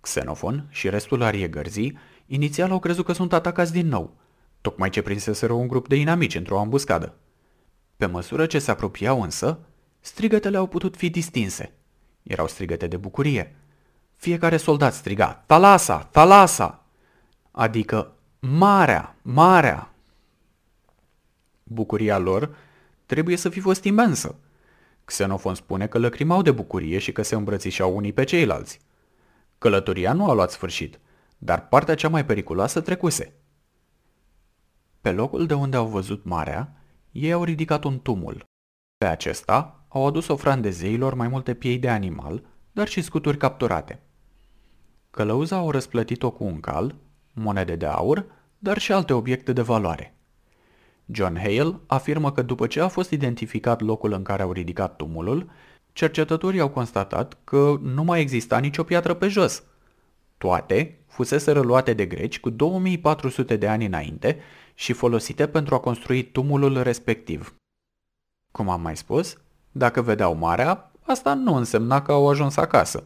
Xenofon 0.00 0.66
și 0.70 0.88
restul 0.88 1.22
ariegărzii 1.22 1.98
inițial 2.26 2.70
au 2.70 2.78
crezut 2.78 3.04
că 3.04 3.12
sunt 3.12 3.32
atacați 3.32 3.72
din 3.72 3.88
nou, 3.88 4.16
tocmai 4.60 4.90
ce 4.90 5.02
prinseseră 5.02 5.52
un 5.52 5.68
grup 5.68 5.88
de 5.88 5.96
inamici 5.96 6.34
într-o 6.34 6.58
ambuscadă. 6.58 7.14
Pe 8.04 8.10
măsură 8.10 8.46
ce 8.46 8.58
se 8.58 8.70
apropiau 8.70 9.22
însă, 9.22 9.58
strigătele 10.00 10.56
au 10.56 10.66
putut 10.66 10.96
fi 10.96 11.10
distinse. 11.10 11.72
Erau 12.22 12.48
strigăte 12.48 12.86
de 12.86 12.96
bucurie. 12.96 13.56
Fiecare 14.16 14.56
soldat 14.56 14.94
striga, 14.94 15.42
Talasa, 15.46 15.98
Talasa! 15.98 16.86
Adică, 17.50 18.16
marea, 18.40 19.16
marea! 19.22 19.94
Bucuria 21.62 22.18
lor 22.18 22.56
trebuie 23.06 23.36
să 23.36 23.48
fi 23.48 23.60
fost 23.60 23.84
imensă. 23.84 24.36
Xenofon 25.04 25.54
spune 25.54 25.86
că 25.86 25.98
lăcrimau 25.98 26.42
de 26.42 26.50
bucurie 26.50 26.98
și 26.98 27.12
că 27.12 27.22
se 27.22 27.34
îmbrățișau 27.34 27.96
unii 27.96 28.12
pe 28.12 28.24
ceilalți. 28.24 28.80
Călătoria 29.58 30.12
nu 30.12 30.30
a 30.30 30.32
luat 30.32 30.50
sfârșit, 30.50 31.00
dar 31.38 31.68
partea 31.68 31.94
cea 31.94 32.08
mai 32.08 32.24
periculoasă 32.24 32.80
trecuse. 32.80 33.32
Pe 35.00 35.12
locul 35.12 35.46
de 35.46 35.54
unde 35.54 35.76
au 35.76 35.86
văzut 35.86 36.24
marea, 36.24 36.78
ei 37.14 37.32
au 37.32 37.44
ridicat 37.44 37.84
un 37.84 38.00
tumul. 38.00 38.44
Pe 38.96 39.06
acesta 39.06 39.84
au 39.88 40.06
adus 40.06 40.28
ofrande 40.28 40.70
zeilor 40.70 41.14
mai 41.14 41.28
multe 41.28 41.54
piei 41.54 41.78
de 41.78 41.88
animal, 41.88 42.42
dar 42.72 42.88
și 42.88 43.02
scuturi 43.02 43.36
capturate. 43.36 44.02
Călăuza 45.10 45.56
au 45.56 45.70
răsplătit-o 45.70 46.30
cu 46.30 46.44
un 46.44 46.60
cal, 46.60 46.94
monede 47.32 47.76
de 47.76 47.86
aur, 47.86 48.26
dar 48.58 48.78
și 48.78 48.92
alte 48.92 49.12
obiecte 49.12 49.52
de 49.52 49.62
valoare. 49.62 50.16
John 51.06 51.36
Hale 51.36 51.80
afirmă 51.86 52.32
că 52.32 52.42
după 52.42 52.66
ce 52.66 52.80
a 52.80 52.88
fost 52.88 53.10
identificat 53.10 53.80
locul 53.80 54.12
în 54.12 54.22
care 54.22 54.42
au 54.42 54.52
ridicat 54.52 54.96
tumulul, 54.96 55.50
cercetătorii 55.92 56.60
au 56.60 56.68
constatat 56.68 57.38
că 57.44 57.78
nu 57.82 58.04
mai 58.04 58.20
exista 58.20 58.58
nicio 58.58 58.82
piatră 58.82 59.14
pe 59.14 59.28
jos. 59.28 59.62
Toate 60.38 60.98
fusese 61.06 61.52
luate 61.52 61.92
de 61.92 62.06
greci 62.06 62.40
cu 62.40 62.50
2400 62.50 63.56
de 63.56 63.68
ani 63.68 63.86
înainte 63.86 64.38
și 64.74 64.92
folosite 64.92 65.46
pentru 65.48 65.74
a 65.74 65.80
construi 65.80 66.30
tumulul 66.30 66.82
respectiv. 66.82 67.54
Cum 68.50 68.68
am 68.68 68.80
mai 68.80 68.96
spus, 68.96 69.36
dacă 69.72 70.02
vedeau 70.02 70.34
marea, 70.34 70.92
asta 71.02 71.34
nu 71.34 71.54
însemna 71.54 72.02
că 72.02 72.12
au 72.12 72.28
ajuns 72.28 72.56
acasă. 72.56 73.04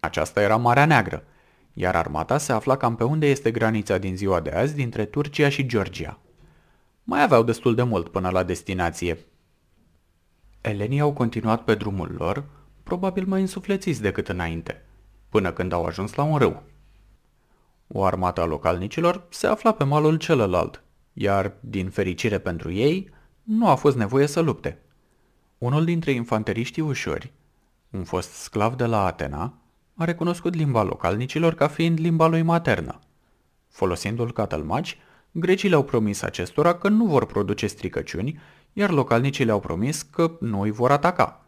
Aceasta 0.00 0.40
era 0.42 0.56
Marea 0.56 0.84
Neagră, 0.84 1.24
iar 1.72 1.96
armata 1.96 2.38
se 2.38 2.52
afla 2.52 2.76
cam 2.76 2.96
pe 2.96 3.04
unde 3.04 3.26
este 3.26 3.50
granița 3.50 3.98
din 3.98 4.16
ziua 4.16 4.40
de 4.40 4.50
azi 4.50 4.74
dintre 4.74 5.04
Turcia 5.04 5.48
și 5.48 5.66
Georgia. 5.66 6.18
Mai 7.02 7.22
aveau 7.22 7.42
destul 7.42 7.74
de 7.74 7.82
mult 7.82 8.08
până 8.08 8.30
la 8.30 8.42
destinație. 8.42 9.18
Elenii 10.60 11.00
au 11.00 11.12
continuat 11.12 11.64
pe 11.64 11.74
drumul 11.74 12.14
lor, 12.18 12.44
probabil 12.82 13.26
mai 13.26 13.40
însuflețiți 13.40 14.02
decât 14.02 14.28
înainte, 14.28 14.84
până 15.28 15.52
când 15.52 15.72
au 15.72 15.84
ajuns 15.84 16.14
la 16.14 16.22
un 16.22 16.38
râu. 16.38 16.62
O 17.86 18.04
armată 18.04 18.40
a 18.40 18.44
localnicilor 18.44 19.26
se 19.28 19.46
afla 19.46 19.72
pe 19.72 19.84
malul 19.84 20.16
celălalt, 20.16 20.82
iar, 21.12 21.52
din 21.60 21.90
fericire 21.90 22.38
pentru 22.38 22.72
ei, 22.72 23.10
nu 23.42 23.68
a 23.68 23.74
fost 23.74 23.96
nevoie 23.96 24.26
să 24.26 24.40
lupte. 24.40 24.78
Unul 25.58 25.84
dintre 25.84 26.10
infanteriștii 26.10 26.82
ușori, 26.82 27.32
un 27.90 28.04
fost 28.04 28.30
sclav 28.30 28.74
de 28.74 28.84
la 28.84 29.04
Atena, 29.04 29.54
a 29.94 30.04
recunoscut 30.04 30.54
limba 30.54 30.82
localnicilor 30.82 31.54
ca 31.54 31.68
fiind 31.68 31.98
limba 31.98 32.26
lui 32.26 32.42
maternă. 32.42 32.98
Folosindu-l 33.68 34.32
ca 34.32 34.46
tălmaci, 34.46 34.98
grecii 35.30 35.68
le-au 35.68 35.84
promis 35.84 36.22
acestora 36.22 36.74
că 36.74 36.88
nu 36.88 37.04
vor 37.04 37.26
produce 37.26 37.66
stricăciuni, 37.66 38.40
iar 38.72 38.90
localnicii 38.90 39.44
le-au 39.44 39.60
promis 39.60 40.02
că 40.02 40.36
nu 40.40 40.60
îi 40.60 40.70
vor 40.70 40.90
ataca. 40.90 41.44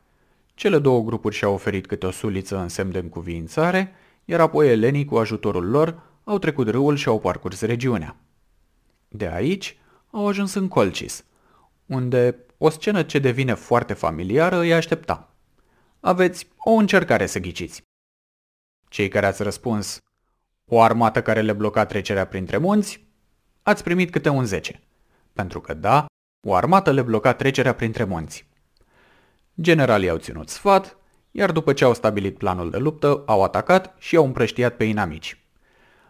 Cele 0.55 0.79
două 0.79 1.03
grupuri 1.03 1.35
și-au 1.35 1.53
oferit 1.53 1.87
câte 1.87 2.07
o 2.07 2.11
suliță 2.11 2.59
în 2.59 2.69
semn 2.69 2.91
de 2.91 2.99
încuviințare, 2.99 3.93
iar 4.25 4.41
apoi 4.41 4.69
elenii 4.69 5.05
cu 5.05 5.17
ajutorul 5.17 5.71
lor 5.71 6.03
au 6.25 6.39
trecut 6.39 6.69
râul 6.69 6.97
și 6.97 7.09
au 7.09 7.21
parcurs 7.21 7.61
regiunea. 7.61 8.17
De 9.15 9.29
aici 9.29 9.79
au 10.11 10.29
ajuns 10.29 10.55
în 10.55 10.69
Colcis, 10.69 11.25
unde 11.87 12.37
o 12.59 12.71
scenă 12.71 13.03
ce 13.03 13.19
devine 13.19 13.55
foarte 13.55 13.93
familiară 13.93 14.59
îi 14.59 14.75
aștepta. 14.75 15.35
Aveți 16.01 16.47
o 16.59 16.71
încercare 16.71 17.27
să 17.27 17.39
ghiciți. 17.39 17.83
Cei 18.89 19.09
care 19.09 19.27
ați 19.27 19.43
răspuns 19.43 19.99
o 20.65 20.81
armată 20.81 21.23
care 21.23 21.41
le 21.41 21.53
bloca 21.53 21.87
trecerea 21.87 22.27
printre 22.27 22.57
munți, 22.57 23.07
ați 23.63 23.83
primit 23.83 24.11
câte 24.11 24.29
un 24.29 24.45
10. 24.45 24.81
Pentru 25.33 25.61
că 25.61 25.75
da, 25.75 26.07
o 26.47 26.55
armată 26.55 26.93
le 26.93 27.03
bloca 27.03 27.35
trecerea 27.35 27.75
printre 27.75 28.05
munți. 28.05 28.49
Generalii 29.61 30.09
au 30.09 30.17
ținut 30.17 30.49
sfat, 30.49 30.97
iar 31.31 31.53
după 31.53 31.73
ce 31.73 31.85
au 31.85 31.95
stabilit 31.95 32.39
planul 32.39 32.71
de 32.71 32.79
luptă, 32.79 33.23
au 33.27 33.43
atacat 33.43 33.95
și 33.99 34.17
au 34.17 34.25
împrăștiat 34.25 34.77
pe 34.77 34.85
inamici. 34.85 35.45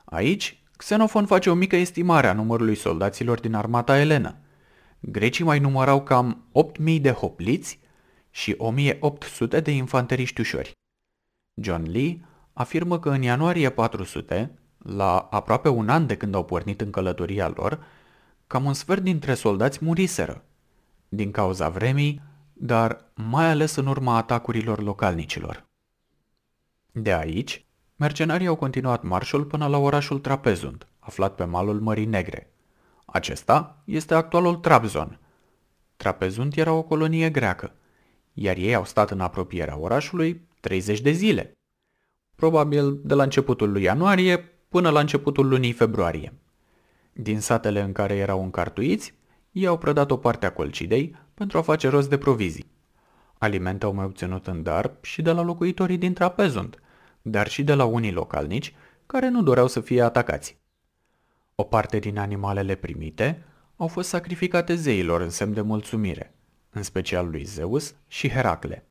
Aici, 0.04 0.61
Xenofon 0.82 1.26
face 1.26 1.50
o 1.50 1.54
mică 1.54 1.76
estimare 1.76 2.26
a 2.26 2.32
numărului 2.32 2.74
soldaților 2.74 3.40
din 3.40 3.54
armata 3.54 3.98
elenă. 3.98 4.36
Grecii 5.00 5.44
mai 5.44 5.58
numărau 5.58 6.02
cam 6.02 6.44
8.000 6.94 7.00
de 7.00 7.10
hopliți 7.10 7.78
și 8.30 8.56
1.800 8.56 9.62
de 9.62 9.70
infanteriști 9.70 10.40
ușori. 10.40 10.72
John 11.54 11.90
Lee 11.90 12.20
afirmă 12.52 12.98
că 12.98 13.10
în 13.10 13.22
ianuarie 13.22 13.70
400, 13.70 14.58
la 14.78 15.18
aproape 15.18 15.68
un 15.68 15.88
an 15.88 16.06
de 16.06 16.16
când 16.16 16.34
au 16.34 16.44
pornit 16.44 16.80
în 16.80 16.90
călătoria 16.90 17.48
lor, 17.48 17.84
cam 18.46 18.64
un 18.64 18.74
sfert 18.74 19.02
dintre 19.02 19.34
soldați 19.34 19.84
muriseră, 19.84 20.44
din 21.08 21.30
cauza 21.30 21.68
vremii, 21.68 22.22
dar 22.52 23.12
mai 23.14 23.50
ales 23.50 23.74
în 23.74 23.86
urma 23.86 24.16
atacurilor 24.16 24.82
localnicilor. 24.82 25.64
De 26.92 27.12
aici, 27.12 27.64
mercenarii 27.96 28.46
au 28.46 28.56
continuat 28.56 29.02
marșul 29.02 29.44
până 29.44 29.66
la 29.66 29.78
orașul 29.78 30.18
Trapezund, 30.18 30.86
aflat 30.98 31.34
pe 31.34 31.44
malul 31.44 31.80
Mării 31.80 32.04
Negre. 32.04 32.52
Acesta 33.04 33.82
este 33.84 34.14
actualul 34.14 34.56
Trabzon. 34.56 35.18
Trapezund 35.96 36.56
era 36.56 36.72
o 36.72 36.82
colonie 36.82 37.30
greacă, 37.30 37.74
iar 38.32 38.56
ei 38.56 38.74
au 38.74 38.84
stat 38.84 39.10
în 39.10 39.20
apropierea 39.20 39.78
orașului 39.78 40.48
30 40.60 41.00
de 41.00 41.10
zile. 41.10 41.52
Probabil 42.36 43.00
de 43.02 43.14
la 43.14 43.22
începutul 43.22 43.72
lui 43.72 43.82
ianuarie 43.82 44.38
până 44.68 44.90
la 44.90 45.00
începutul 45.00 45.48
lunii 45.48 45.72
februarie. 45.72 46.32
Din 47.12 47.40
satele 47.40 47.80
în 47.80 47.92
care 47.92 48.14
erau 48.14 48.42
încartuiți, 48.42 49.14
ei 49.50 49.66
au 49.66 49.78
prădat 49.78 50.10
o 50.10 50.16
parte 50.16 50.46
a 50.46 50.52
colcidei 50.52 51.16
pentru 51.34 51.58
a 51.58 51.62
face 51.62 51.88
rost 51.88 52.08
de 52.08 52.18
provizii. 52.18 52.70
Alimente 53.38 53.84
au 53.84 53.94
mai 53.94 54.04
obținut 54.04 54.46
în 54.46 54.62
dar 54.62 54.96
și 55.00 55.22
de 55.22 55.32
la 55.32 55.42
locuitorii 55.42 55.98
din 55.98 56.12
Trapezund, 56.12 56.81
dar 57.22 57.48
și 57.48 57.64
de 57.64 57.74
la 57.74 57.84
unii 57.84 58.12
localnici 58.12 58.74
care 59.06 59.28
nu 59.28 59.42
doreau 59.42 59.66
să 59.66 59.80
fie 59.80 60.02
atacați. 60.02 60.60
O 61.54 61.62
parte 61.64 61.98
din 61.98 62.18
animalele 62.18 62.74
primite 62.74 63.44
au 63.76 63.86
fost 63.86 64.08
sacrificate 64.08 64.74
zeilor 64.74 65.20
în 65.20 65.30
semn 65.30 65.52
de 65.52 65.60
mulțumire, 65.60 66.34
în 66.70 66.82
special 66.82 67.30
lui 67.30 67.44
Zeus 67.44 67.94
și 68.06 68.28
Heracle. 68.28 68.86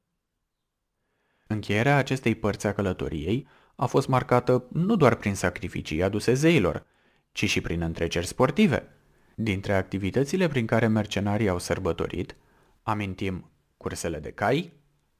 Încheierea 1.48 1.98
acestei 1.98 2.36
părți 2.36 2.68
a 2.68 2.74
călătoriei 2.74 3.48
a 3.76 3.86
fost 3.86 4.08
marcată 4.08 4.68
nu 4.72 4.96
doar 4.96 5.16
prin 5.16 5.36
sacrificii 5.36 6.04
aduse 6.04 6.34
zeilor, 6.34 6.86
ci 7.32 7.50
și 7.50 7.62
prin 7.62 7.82
întreceri 7.82 8.26
sportive. 8.26 8.88
Dintre 9.36 9.74
activitățile 9.74 10.48
prin 10.48 10.66
care 10.66 10.88
mercenarii 10.88 11.50
au 11.50 11.60
sărbătorit, 11.60 12.36
amintim 12.84 13.52
cursele 13.78 14.20
de 14.20 14.32
cai, 14.32 14.74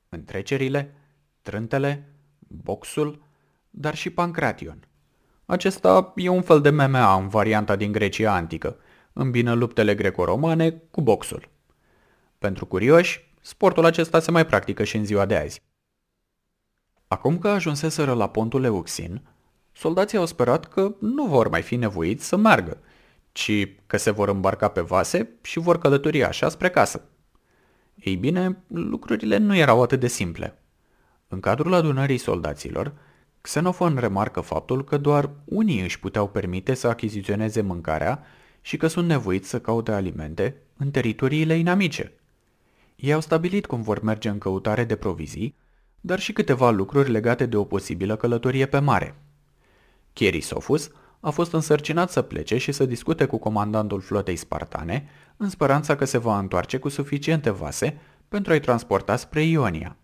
întrecerile, 0.10 0.94
trântele, 1.42 2.11
boxul, 2.64 3.24
dar 3.70 3.96
și 3.96 4.10
pancration. 4.10 4.88
Acesta 5.46 6.14
e 6.16 6.30
un 6.30 6.42
fel 6.42 6.62
de 6.62 6.70
MMA 6.70 7.16
în 7.16 7.28
varianta 7.28 7.76
din 7.76 7.92
Grecia 7.92 8.34
antică, 8.34 8.78
îmbină 9.14 9.54
luptele 9.54 9.96
greco-romane 9.96 10.70
cu 10.92 11.02
boxul. 11.02 11.50
Pentru 12.38 12.66
curioși, 12.66 13.34
sportul 13.42 13.86
acesta 13.86 14.20
se 14.20 14.32
mai 14.32 14.46
practică 14.46 14.84
și 14.84 14.98
în 14.98 15.06
ziua 15.06 15.26
de 15.26 15.36
azi. 15.36 15.62
Acum 17.08 17.38
că 17.38 17.48
ajunseseră 17.48 18.14
la 18.14 18.30
pontul 18.30 18.64
Euxin, 18.64 19.22
soldații 19.72 20.18
au 20.18 20.26
sperat 20.26 20.66
că 20.66 20.96
nu 21.00 21.26
vor 21.26 21.48
mai 21.48 21.62
fi 21.62 21.76
nevoiți 21.76 22.28
să 22.28 22.36
meargă, 22.36 22.78
ci 23.32 23.68
că 23.88 23.98
se 23.98 24.12
vor 24.12 24.30
îmbarca 24.30 24.68
pe 24.68 24.82
vase 24.82 25.30
și 25.42 25.60
vor 25.60 25.78
călători 25.78 26.24
așa 26.24 26.50
spre 26.50 26.70
casă. 26.70 27.10
Ei 27.96 28.16
bine, 28.16 28.64
lucrurile 28.68 29.38
nu 29.38 29.56
erau 29.56 29.82
atât 29.82 30.00
de 30.00 30.08
simple. 30.08 30.61
În 31.34 31.40
cadrul 31.40 31.74
adunării 31.74 32.18
soldaților, 32.18 32.94
Xenofon 33.42 33.98
remarcă 33.98 34.42
faptul 34.42 34.84
că 34.84 34.98
doar 34.98 35.30
unii 35.46 35.82
își 35.82 36.00
puteau 36.00 36.28
permite 36.28 36.74
să 36.74 36.88
achiziționeze 36.88 37.62
mâncarea 37.62 38.24
și 38.62 38.78
că 38.78 38.88
sunt 38.88 39.08
nevoiți 39.08 39.50
să 39.50 39.60
caute 39.60 39.92
alimente 39.92 40.56
în 40.78 40.92
teritoriile 40.92 41.56
inamice. 41.56 42.14
Ei 42.96 43.14
au 43.14 43.20
stabilit 43.20 43.66
cum 43.66 43.82
vor 43.82 44.02
merge 44.02 44.30
în 44.30 44.38
căutare 44.38 44.84
de 44.84 44.96
provizii, 44.96 45.56
dar 46.02 46.20
și 46.20 46.34
câteva 46.34 46.70
lucruri 46.70 47.12
legate 47.12 47.46
de 47.46 47.58
o 47.58 47.64
posibilă 47.64 48.16
călătorie 48.16 48.66
pe 48.66 48.80
mare. 48.80 49.16
Cherisofus 50.14 50.90
a 51.20 51.30
fost 51.30 51.54
însărcinat 51.54 52.12
să 52.12 52.22
plece 52.22 52.58
și 52.58 52.72
să 52.72 52.86
discute 52.86 53.26
cu 53.26 53.38
comandantul 53.38 54.02
flotei 54.02 54.36
spartane, 54.36 55.10
în 55.38 55.50
speranța 55.50 55.96
că 55.96 56.06
se 56.06 56.18
va 56.18 56.40
întoarce 56.40 56.78
cu 56.78 56.90
suficiente 56.90 57.50
vase 57.50 58.02
pentru 58.28 58.52
a-i 58.52 58.60
transporta 58.60 59.16
spre 59.16 59.42
Ionia. 59.42 59.96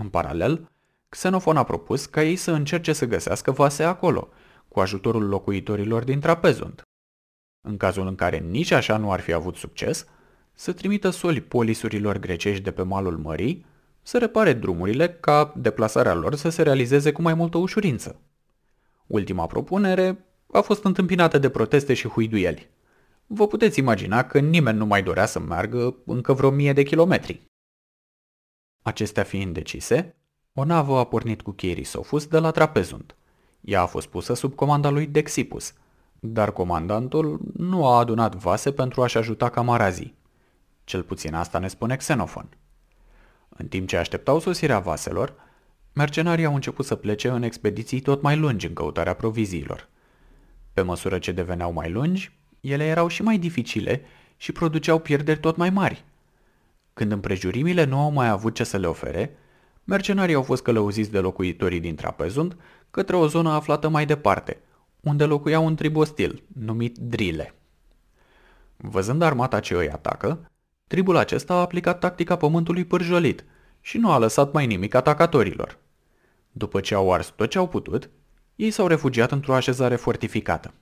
În 0.00 0.08
paralel, 0.08 0.70
Xenofon 1.08 1.56
a 1.56 1.62
propus 1.62 2.06
ca 2.06 2.22
ei 2.22 2.36
să 2.36 2.50
încerce 2.50 2.92
să 2.92 3.06
găsească 3.06 3.50
vase 3.50 3.82
acolo, 3.82 4.28
cu 4.68 4.80
ajutorul 4.80 5.28
locuitorilor 5.28 6.04
din 6.04 6.20
Trapezunt. 6.20 6.82
În 7.60 7.76
cazul 7.76 8.06
în 8.06 8.14
care 8.14 8.38
nici 8.38 8.70
așa 8.70 8.96
nu 8.96 9.12
ar 9.12 9.20
fi 9.20 9.32
avut 9.32 9.56
succes, 9.56 10.06
să 10.52 10.72
trimită 10.72 11.10
soli 11.10 11.40
polisurilor 11.40 12.18
grecești 12.18 12.62
de 12.62 12.70
pe 12.70 12.82
malul 12.82 13.16
mării, 13.16 13.64
să 14.02 14.18
repare 14.18 14.52
drumurile 14.52 15.08
ca 15.08 15.52
deplasarea 15.56 16.14
lor 16.14 16.34
să 16.34 16.48
se 16.48 16.62
realizeze 16.62 17.12
cu 17.12 17.22
mai 17.22 17.34
multă 17.34 17.58
ușurință. 17.58 18.20
Ultima 19.06 19.46
propunere 19.46 20.24
a 20.52 20.60
fost 20.60 20.84
întâmpinată 20.84 21.38
de 21.38 21.48
proteste 21.48 21.94
și 21.94 22.08
huiduieli. 22.08 22.68
Vă 23.26 23.46
puteți 23.46 23.78
imagina 23.78 24.24
că 24.24 24.38
nimeni 24.38 24.78
nu 24.78 24.86
mai 24.86 25.02
dorea 25.02 25.26
să 25.26 25.38
meargă 25.38 25.96
încă 26.06 26.32
vreo 26.32 26.50
mie 26.50 26.72
de 26.72 26.82
kilometri. 26.82 27.49
Acestea 28.82 29.22
fiind 29.22 29.54
decise, 29.54 30.16
o 30.54 30.64
navă 30.64 30.98
a 30.98 31.04
pornit 31.04 31.42
cu 31.42 31.54
Sofus 31.82 32.26
de 32.26 32.38
la 32.38 32.50
Trapezunt. 32.50 33.16
Ea 33.60 33.82
a 33.82 33.86
fost 33.86 34.06
pusă 34.06 34.34
sub 34.34 34.54
comanda 34.54 34.90
lui 34.90 35.06
Dexipus, 35.06 35.72
dar 36.20 36.52
comandantul 36.52 37.40
nu 37.56 37.86
a 37.86 37.98
adunat 37.98 38.34
vase 38.34 38.72
pentru 38.72 39.02
a-și 39.02 39.16
ajuta 39.16 39.48
camarazii. 39.48 40.18
Cel 40.84 41.02
puțin 41.02 41.34
asta 41.34 41.58
ne 41.58 41.68
spune 41.68 41.96
Xenofon. 41.96 42.48
În 43.48 43.68
timp 43.68 43.88
ce 43.88 43.96
așteptau 43.96 44.40
sosirea 44.40 44.78
vaselor, 44.78 45.34
mercenarii 45.92 46.44
au 46.44 46.54
început 46.54 46.84
să 46.84 46.94
plece 46.94 47.28
în 47.28 47.42
expediții 47.42 48.00
tot 48.00 48.22
mai 48.22 48.36
lungi 48.36 48.66
în 48.66 48.72
căutarea 48.72 49.14
proviziilor. 49.14 49.88
Pe 50.72 50.82
măsură 50.82 51.18
ce 51.18 51.32
deveneau 51.32 51.72
mai 51.72 51.90
lungi, 51.90 52.38
ele 52.60 52.84
erau 52.84 53.08
și 53.08 53.22
mai 53.22 53.38
dificile 53.38 54.02
și 54.36 54.52
produceau 54.52 54.98
pierderi 54.98 55.40
tot 55.40 55.56
mai 55.56 55.70
mari. 55.70 56.04
Când 57.00 57.12
împrejurimile 57.12 57.84
nu 57.84 57.98
au 57.98 58.10
mai 58.10 58.28
avut 58.28 58.54
ce 58.54 58.64
să 58.64 58.76
le 58.76 58.86
ofere, 58.86 59.36
mercenarii 59.84 60.34
au 60.34 60.42
fost 60.42 60.62
călăuziți 60.62 61.10
de 61.10 61.18
locuitorii 61.18 61.80
din 61.80 61.94
Trapezund 61.94 62.56
către 62.90 63.16
o 63.16 63.26
zonă 63.26 63.50
aflată 63.50 63.88
mai 63.88 64.06
departe, 64.06 64.60
unde 65.00 65.24
locuia 65.24 65.58
un 65.58 65.74
trib 65.74 65.96
ostil, 65.96 66.42
numit 66.58 66.96
Drile. 66.98 67.54
Văzând 68.76 69.22
armata 69.22 69.60
ce 69.60 69.74
îi 69.74 69.90
atacă, 69.90 70.50
tribul 70.86 71.16
acesta 71.16 71.54
a 71.54 71.60
aplicat 71.60 71.98
tactica 71.98 72.36
pământului 72.36 72.84
pârjolit 72.84 73.44
și 73.80 73.98
nu 73.98 74.10
a 74.10 74.18
lăsat 74.18 74.52
mai 74.52 74.66
nimic 74.66 74.94
atacatorilor. 74.94 75.78
După 76.52 76.80
ce 76.80 76.94
au 76.94 77.12
ars 77.12 77.32
tot 77.36 77.50
ce 77.50 77.58
au 77.58 77.68
putut, 77.68 78.10
ei 78.56 78.70
s-au 78.70 78.86
refugiat 78.86 79.32
într-o 79.32 79.54
așezare 79.54 79.96
fortificată. 79.96 80.74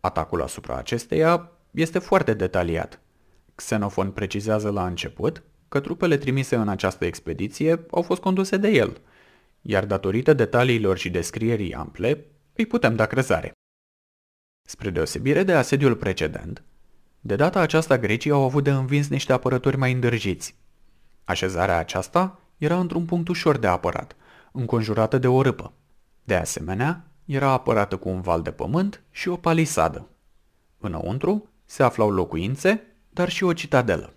Atacul 0.00 0.42
asupra 0.42 0.76
acesteia 0.76 1.50
este 1.70 1.98
foarte 1.98 2.34
detaliat. 2.34 3.00
Xenofon 3.60 4.10
precizează 4.10 4.70
la 4.70 4.86
început 4.86 5.42
că 5.68 5.80
trupele 5.80 6.16
trimise 6.16 6.56
în 6.56 6.68
această 6.68 7.04
expediție 7.04 7.86
au 7.90 8.02
fost 8.02 8.20
conduse 8.20 8.56
de 8.56 8.68
el, 8.68 9.00
iar 9.60 9.86
datorită 9.86 10.32
detaliilor 10.32 10.98
și 10.98 11.10
descrierii 11.10 11.74
ample, 11.74 12.24
îi 12.54 12.66
putem 12.66 12.96
da 12.96 13.06
crezare. 13.06 13.52
Spre 14.68 14.90
deosebire 14.90 15.42
de 15.42 15.52
asediul 15.52 15.96
precedent, 15.96 16.62
de 17.20 17.36
data 17.36 17.60
aceasta 17.60 17.98
grecii 17.98 18.30
au 18.30 18.42
avut 18.42 18.64
de 18.64 18.70
învins 18.70 19.08
niște 19.08 19.32
apărători 19.32 19.76
mai 19.76 19.92
îndrăjiți. 19.92 20.54
Așezarea 21.24 21.78
aceasta 21.78 22.40
era 22.56 22.78
într-un 22.78 23.04
punct 23.04 23.28
ușor 23.28 23.56
de 23.58 23.66
apărat, 23.66 24.16
înconjurată 24.52 25.18
de 25.18 25.28
o 25.28 25.42
râpă. 25.42 25.72
De 26.24 26.34
asemenea, 26.34 27.04
era 27.24 27.50
apărată 27.50 27.96
cu 27.96 28.08
un 28.08 28.20
val 28.20 28.42
de 28.42 28.50
pământ 28.50 29.02
și 29.10 29.28
o 29.28 29.36
palisadă. 29.36 30.08
Înăuntru 30.78 31.48
se 31.64 31.82
aflau 31.82 32.10
locuințe, 32.10 32.89
dar 33.10 33.28
și 33.28 33.44
o 33.44 33.52
citadelă. 33.52 34.14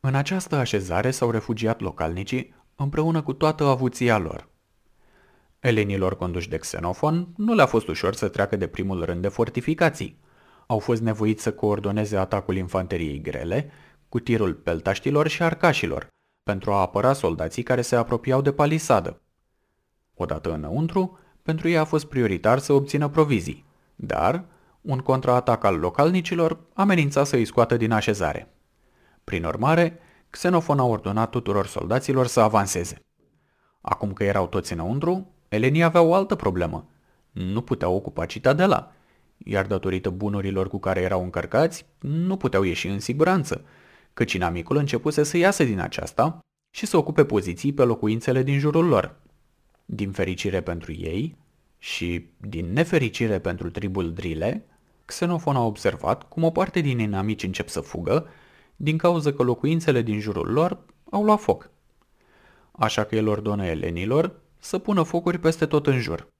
În 0.00 0.14
această 0.14 0.56
așezare 0.56 1.10
s-au 1.10 1.30
refugiat 1.30 1.80
localnicii 1.80 2.54
împreună 2.76 3.22
cu 3.22 3.32
toată 3.32 3.64
avuția 3.64 4.18
lor. 4.18 4.48
Elenilor 5.60 6.16
conduși 6.16 6.48
de 6.48 6.56
Xenofon 6.56 7.28
nu 7.36 7.54
le-a 7.54 7.66
fost 7.66 7.88
ușor 7.88 8.14
să 8.14 8.28
treacă 8.28 8.56
de 8.56 8.66
primul 8.66 9.04
rând 9.04 9.22
de 9.22 9.28
fortificații. 9.28 10.18
Au 10.66 10.78
fost 10.78 11.02
nevoiți 11.02 11.42
să 11.42 11.52
coordoneze 11.52 12.16
atacul 12.16 12.56
infanteriei 12.56 13.20
grele 13.20 13.70
cu 14.08 14.18
tirul 14.18 14.54
peltaștilor 14.54 15.28
și 15.28 15.42
arcașilor, 15.42 16.08
pentru 16.42 16.72
a 16.72 16.80
apăra 16.80 17.12
soldații 17.12 17.62
care 17.62 17.82
se 17.82 17.96
apropiau 17.96 18.40
de 18.40 18.52
palisadă. 18.52 19.20
Odată 20.14 20.52
înăuntru, 20.52 21.18
pentru 21.42 21.68
ei 21.68 21.76
a 21.76 21.84
fost 21.84 22.04
prioritar 22.04 22.58
să 22.58 22.72
obțină 22.72 23.08
provizii, 23.08 23.64
dar 23.94 24.44
un 24.84 24.98
contraatac 24.98 25.64
al 25.64 25.76
localnicilor 25.78 26.58
amenința 26.74 27.24
să 27.24 27.36
îi 27.36 27.44
scoată 27.44 27.76
din 27.76 27.92
așezare. 27.92 28.54
Prin 29.24 29.44
urmare, 29.44 29.98
Xenofon 30.30 30.78
a 30.78 30.84
ordonat 30.84 31.30
tuturor 31.30 31.66
soldaților 31.66 32.26
să 32.26 32.40
avanseze. 32.40 33.00
Acum 33.80 34.12
că 34.12 34.24
erau 34.24 34.46
toți 34.46 34.72
înăuntru, 34.72 35.34
elenii 35.48 35.82
aveau 35.82 36.08
o 36.08 36.14
altă 36.14 36.34
problemă. 36.34 36.88
Nu 37.30 37.62
puteau 37.62 37.94
ocupa 37.94 38.26
citadela, 38.26 38.92
iar 39.38 39.66
datorită 39.66 40.10
bunurilor 40.10 40.68
cu 40.68 40.78
care 40.78 41.00
erau 41.00 41.22
încărcați, 41.22 41.86
nu 42.00 42.36
puteau 42.36 42.62
ieși 42.62 42.88
în 42.88 43.00
siguranță, 43.00 43.64
căci 44.14 44.32
inamicul 44.32 44.76
începuse 44.76 45.22
să 45.22 45.36
iasă 45.36 45.64
din 45.64 45.80
aceasta 45.80 46.38
și 46.70 46.86
să 46.86 46.96
ocupe 46.96 47.24
poziții 47.24 47.72
pe 47.72 47.82
locuințele 47.82 48.42
din 48.42 48.58
jurul 48.58 48.86
lor. 48.86 49.20
Din 49.84 50.10
fericire 50.10 50.60
pentru 50.60 50.92
ei 50.92 51.36
și 51.78 52.30
din 52.40 52.72
nefericire 52.72 53.38
pentru 53.38 53.70
tribul 53.70 54.12
Drile, 54.12 54.64
Xenofon 55.04 55.56
a 55.56 55.64
observat 55.64 56.28
cum 56.28 56.42
o 56.42 56.50
parte 56.50 56.80
din 56.80 56.98
inamici 56.98 57.42
încep 57.42 57.68
să 57.68 57.80
fugă 57.80 58.28
din 58.76 58.98
cauza 58.98 59.32
că 59.32 59.42
locuințele 59.42 60.02
din 60.02 60.20
jurul 60.20 60.52
lor 60.52 60.84
au 61.10 61.24
luat 61.24 61.40
foc. 61.40 61.70
Așa 62.72 63.04
că 63.04 63.14
el 63.16 63.28
ordonă 63.28 63.66
elenilor 63.66 64.40
să 64.58 64.78
pună 64.78 65.02
focuri 65.02 65.38
peste 65.38 65.66
tot 65.66 65.86
în 65.86 66.00
jur. 66.00 66.32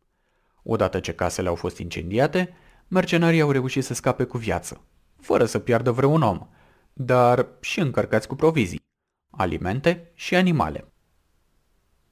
Odată 0.62 1.00
ce 1.00 1.14
casele 1.14 1.48
au 1.48 1.54
fost 1.54 1.78
incendiate, 1.78 2.56
mercenarii 2.88 3.40
au 3.40 3.50
reușit 3.50 3.84
să 3.84 3.94
scape 3.94 4.24
cu 4.24 4.38
viață, 4.38 4.84
fără 5.20 5.44
să 5.44 5.58
piardă 5.58 5.90
vreun 5.90 6.22
om, 6.22 6.48
dar 6.92 7.46
și 7.60 7.80
încărcați 7.80 8.28
cu 8.28 8.34
provizii, 8.34 8.82
alimente 9.30 10.10
și 10.14 10.34
animale. 10.34 10.92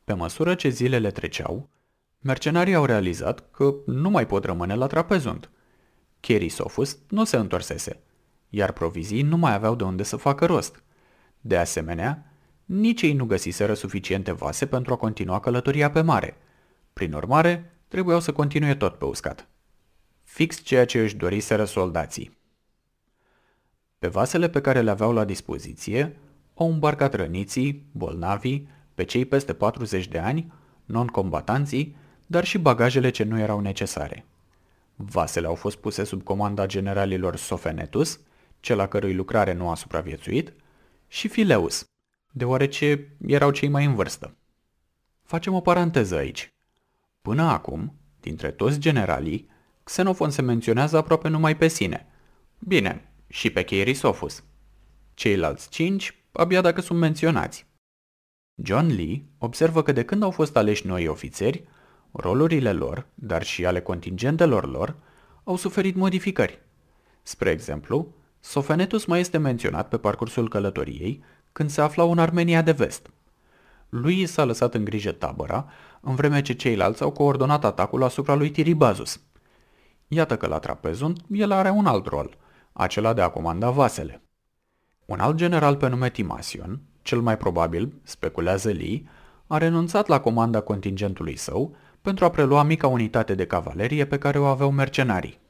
Pe 0.05 0.13
măsură 0.13 0.55
ce 0.55 0.69
zilele 0.69 1.11
treceau, 1.11 1.69
mercenarii 2.19 2.75
au 2.75 2.85
realizat 2.85 3.51
că 3.51 3.75
nu 3.87 4.11
mai 4.11 4.27
pot 4.27 4.45
rămâne 4.45 4.75
la 4.75 4.87
trapezund. 4.87 5.51
Cherisofus 6.23 6.99
nu 7.09 7.25
se 7.25 7.37
întorsese, 7.37 8.01
iar 8.49 8.73
provizii 8.73 9.23
nu 9.23 9.37
mai 9.37 9.55
aveau 9.55 9.75
de 9.75 9.85
unde 9.85 10.03
să 10.03 10.17
facă 10.17 10.47
rost. 10.47 10.83
De 11.41 11.57
asemenea, 11.57 12.33
nici 12.65 13.03
ei 13.03 13.13
nu 13.13 13.25
găsiseră 13.25 13.75
suficiente 13.75 14.33
vase 14.33 14.67
pentru 14.67 14.93
a 14.93 14.97
continua 14.97 15.41
călătoria 15.41 15.91
pe 15.91 16.01
mare. 16.01 16.37
Prin 16.93 17.13
urmare, 17.13 17.73
trebuiau 17.89 18.21
să 18.21 18.33
continue 18.33 18.75
tot 18.75 18.95
pe 18.95 19.05
uscat. 19.05 19.49
Fix 20.23 20.63
ceea 20.63 20.85
ce 20.85 21.01
își 21.01 21.17
doriseră 21.17 21.65
soldații. 21.65 22.39
Pe 23.99 24.09
vasele 24.09 24.49
pe 24.49 24.61
care 24.61 24.81
le 24.81 24.91
aveau 24.91 25.13
la 25.13 25.25
dispoziție, 25.25 26.17
au 26.55 26.71
îmbarcat 26.71 27.15
răniții, 27.15 27.87
bolnavii, 27.93 28.69
pe 28.95 29.05
cei 29.05 29.25
peste 29.25 29.53
40 29.55 30.09
de 30.09 30.19
ani, 30.19 30.53
non-combatanții, 30.85 31.97
dar 32.27 32.45
și 32.45 32.59
bagajele 32.59 33.11
ce 33.11 33.25
nu 33.25 33.39
erau 33.39 33.61
necesare. 33.61 34.27
Vasele 35.05 35.47
au 35.47 35.55
fost 35.55 35.77
puse 35.77 36.05
sub 36.05 36.23
comanda 36.23 36.67
generalilor 36.67 37.37
Sofenetus, 37.37 38.21
cel 38.61 38.81
a 38.81 38.87
cărui 38.87 39.15
lucrare 39.15 39.53
nu 39.53 39.69
a 39.69 39.75
supraviețuit, 39.75 40.55
și 41.09 41.29
Fileus, 41.29 41.85
deoarece 42.33 43.17
erau 43.27 43.51
cei 43.51 43.69
mai 43.69 43.85
în 43.85 43.95
vârstă. 43.95 44.37
Facem 45.23 45.55
o 45.55 45.61
paranteză 45.61 46.17
aici. 46.17 46.49
Până 47.23 47.43
acum, 47.43 47.99
dintre 48.21 48.51
toți 48.51 48.79
generalii, 48.79 49.51
Xenofon 49.85 50.31
se 50.31 50.43
menționează 50.43 50.97
aproape 50.97 51.29
numai 51.29 51.57
pe 51.57 51.69
sine. 51.69 52.07
Bine, 52.59 53.13
și 53.29 53.51
pe 53.51 53.63
Cheirisofus. 53.63 54.45
Ceilalți 55.15 55.69
cinci, 55.69 56.17
abia 56.33 56.61
dacă 56.61 56.81
sunt 56.81 56.99
menționați. 56.99 57.67
John 58.55 58.87
Lee 58.87 59.25
observă 59.39 59.83
că 59.83 59.93
de 59.93 60.05
când 60.05 60.23
au 60.23 60.31
fost 60.31 60.57
aleși 60.57 60.87
noi 60.87 61.07
ofițeri, 61.07 61.65
rolurile 62.13 62.73
lor, 62.73 63.07
dar 63.15 63.43
și 63.43 63.67
ale 63.67 63.81
contingentelor 63.81 64.71
lor, 64.71 64.97
au 65.45 65.57
suferit 65.57 65.97
modificări. 65.97 66.61
Spre 67.23 67.51
exemplu, 67.51 68.15
Sofenetus 68.41 69.05
mai 69.05 69.21
este 69.21 69.39
menționat 69.39 69.89
pe 69.89 69.99
parcursul 69.99 70.49
călătoriei 70.49 71.25
când 71.53 71.71
se 71.71 71.81
aflau 71.81 72.11
în 72.11 72.19
Armenia 72.19 72.63
de 72.63 72.73
vest. 72.73 73.11
Lui 73.89 74.27
s-a 74.27 74.45
lăsat 74.45 74.75
în 74.75 74.85
grijă 74.85 75.13
tabăra, 75.13 75.69
în 76.01 76.15
vreme 76.15 76.43
ce 76.43 76.53
ceilalți 76.53 77.03
au 77.03 77.11
coordonat 77.11 77.65
atacul 77.65 78.03
asupra 78.03 78.35
lui 78.35 78.51
Tiribazus. 78.51 79.21
Iată 80.09 80.37
că 80.37 80.47
la 80.47 80.59
trapezund 80.59 81.19
el 81.31 81.53
are 81.53 81.71
un 81.71 81.87
alt 81.87 82.07
rol, 82.07 82.37
acela 82.73 83.13
de 83.13 83.21
a 83.21 83.29
comanda 83.29 83.71
vasele. 83.71 84.23
Un 85.05 85.21
alt 85.21 85.37
general 85.37 85.77
pe 85.77 85.89
nume 85.89 86.11
Timasion, 86.11 86.81
cel 87.03 87.21
mai 87.21 87.37
probabil, 87.37 87.93
speculează 88.03 88.71
Lee, 88.71 89.03
a 89.47 89.59
renunțat 89.59 90.07
la 90.07 90.21
comanda 90.21 90.61
contingentului 90.61 91.37
său 91.37 91.77
pentru 92.03 92.25
a 92.25 92.31
prelua 92.31 92.63
mica 92.63 92.87
unitate 92.87 93.35
de 93.35 93.47
cavalerie 93.47 94.05
pe 94.05 94.19
care 94.19 94.39
o 94.39 94.45
aveau 94.45 94.71
mercenarii. 94.71 95.41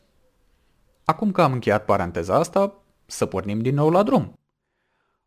Acum 1.04 1.30
că 1.30 1.42
am 1.42 1.52
încheiat 1.52 1.84
paranteza 1.84 2.34
asta, 2.34 2.82
să 3.06 3.26
pornim 3.26 3.60
din 3.60 3.74
nou 3.74 3.90
la 3.90 4.02
drum. 4.02 4.32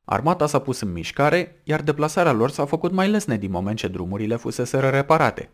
Armata 0.05 0.47
s-a 0.47 0.59
pus 0.59 0.79
în 0.79 0.91
mișcare, 0.91 1.61
iar 1.63 1.81
deplasarea 1.81 2.31
lor 2.31 2.49
s-a 2.49 2.65
făcut 2.65 2.91
mai 2.91 3.09
lesne 3.09 3.38
din 3.38 3.51
moment 3.51 3.77
ce 3.77 3.88
drumurile 3.88 4.35
fuseseră 4.35 4.89
reparate. 4.89 5.49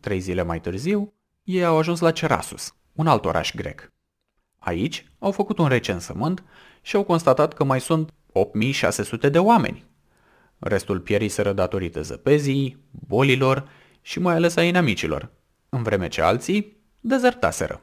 Trei 0.00 0.20
zile 0.20 0.42
mai 0.42 0.60
târziu, 0.60 1.12
ei 1.42 1.64
au 1.64 1.78
ajuns 1.78 2.00
la 2.00 2.10
Cerasus, 2.10 2.74
un 2.92 3.06
alt 3.06 3.24
oraș 3.24 3.54
grec. 3.54 3.92
Aici 4.58 5.12
au 5.18 5.30
făcut 5.30 5.58
un 5.58 5.68
recensământ 5.68 6.44
și 6.82 6.96
au 6.96 7.04
constatat 7.04 7.52
că 7.52 7.64
mai 7.64 7.80
sunt 7.80 8.14
8600 8.32 9.28
de 9.28 9.38
oameni. 9.38 9.84
Restul 10.58 11.00
pieriseră 11.00 11.52
datorită 11.52 12.02
zăpezii, 12.02 12.84
bolilor 12.90 13.68
și 14.02 14.20
mai 14.20 14.34
ales 14.34 14.56
a 14.56 14.62
inamicilor, 14.62 15.30
în 15.68 15.82
vreme 15.82 16.08
ce 16.08 16.22
alții 16.22 16.76
dezertaseră. 17.00 17.82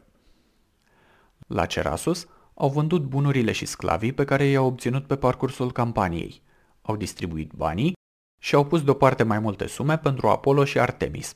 La 1.47 1.65
Cerasus 1.65 2.27
au 2.53 2.69
vândut 2.69 3.03
bunurile 3.03 3.51
și 3.51 3.65
sclavii 3.65 4.13
pe 4.13 4.25
care 4.25 4.45
i-au 4.45 4.65
obținut 4.65 5.07
pe 5.07 5.15
parcursul 5.15 5.71
campaniei, 5.71 6.41
au 6.81 6.95
distribuit 6.95 7.51
banii 7.51 7.93
și 8.41 8.55
au 8.55 8.65
pus 8.65 8.83
deoparte 8.83 9.23
mai 9.23 9.39
multe 9.39 9.67
sume 9.67 9.97
pentru 9.97 10.27
Apollo 10.27 10.65
și 10.65 10.79
Artemis. 10.79 11.33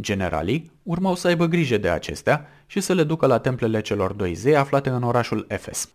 Generalii 0.00 0.72
urmau 0.82 1.14
să 1.14 1.26
aibă 1.26 1.46
grijă 1.46 1.78
de 1.78 1.88
acestea 1.88 2.46
și 2.66 2.80
să 2.80 2.92
le 2.92 3.04
ducă 3.04 3.26
la 3.26 3.38
templele 3.38 3.80
celor 3.80 4.12
doi 4.12 4.34
zei 4.34 4.56
aflate 4.56 4.88
în 4.88 5.02
orașul 5.02 5.44
Efes. 5.48 5.88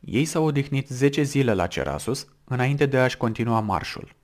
Ei 0.00 0.24
s-au 0.24 0.44
odihnit 0.44 0.88
10 0.88 1.22
zile 1.22 1.54
la 1.54 1.66
Cerasus 1.66 2.26
înainte 2.44 2.86
de 2.86 2.98
a-și 2.98 3.16
continua 3.16 3.60
marșul. 3.60 4.14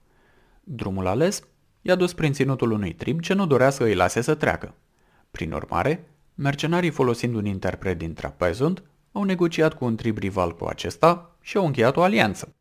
Drumul 0.60 1.06
ales 1.06 1.42
i-a 1.86 1.94
dus 1.94 2.12
prin 2.12 2.32
ținutul 2.32 2.70
unui 2.70 2.92
trib 2.92 3.20
ce 3.20 3.34
nu 3.34 3.46
dorea 3.46 3.70
să 3.70 3.82
îi 3.82 3.94
lase 3.94 4.20
să 4.20 4.34
treacă. 4.34 4.74
Prin 5.30 5.52
urmare, 5.52 6.08
mercenarii 6.34 6.90
folosind 6.90 7.34
un 7.34 7.44
interpret 7.44 7.98
din 7.98 8.14
Trapezund 8.14 8.82
au 9.12 9.22
negociat 9.22 9.74
cu 9.74 9.84
un 9.84 9.96
trib 9.96 10.18
rival 10.18 10.56
cu 10.56 10.64
acesta 10.64 11.36
și 11.40 11.56
au 11.56 11.66
încheiat 11.66 11.96
o 11.96 12.02
alianță. 12.02 12.54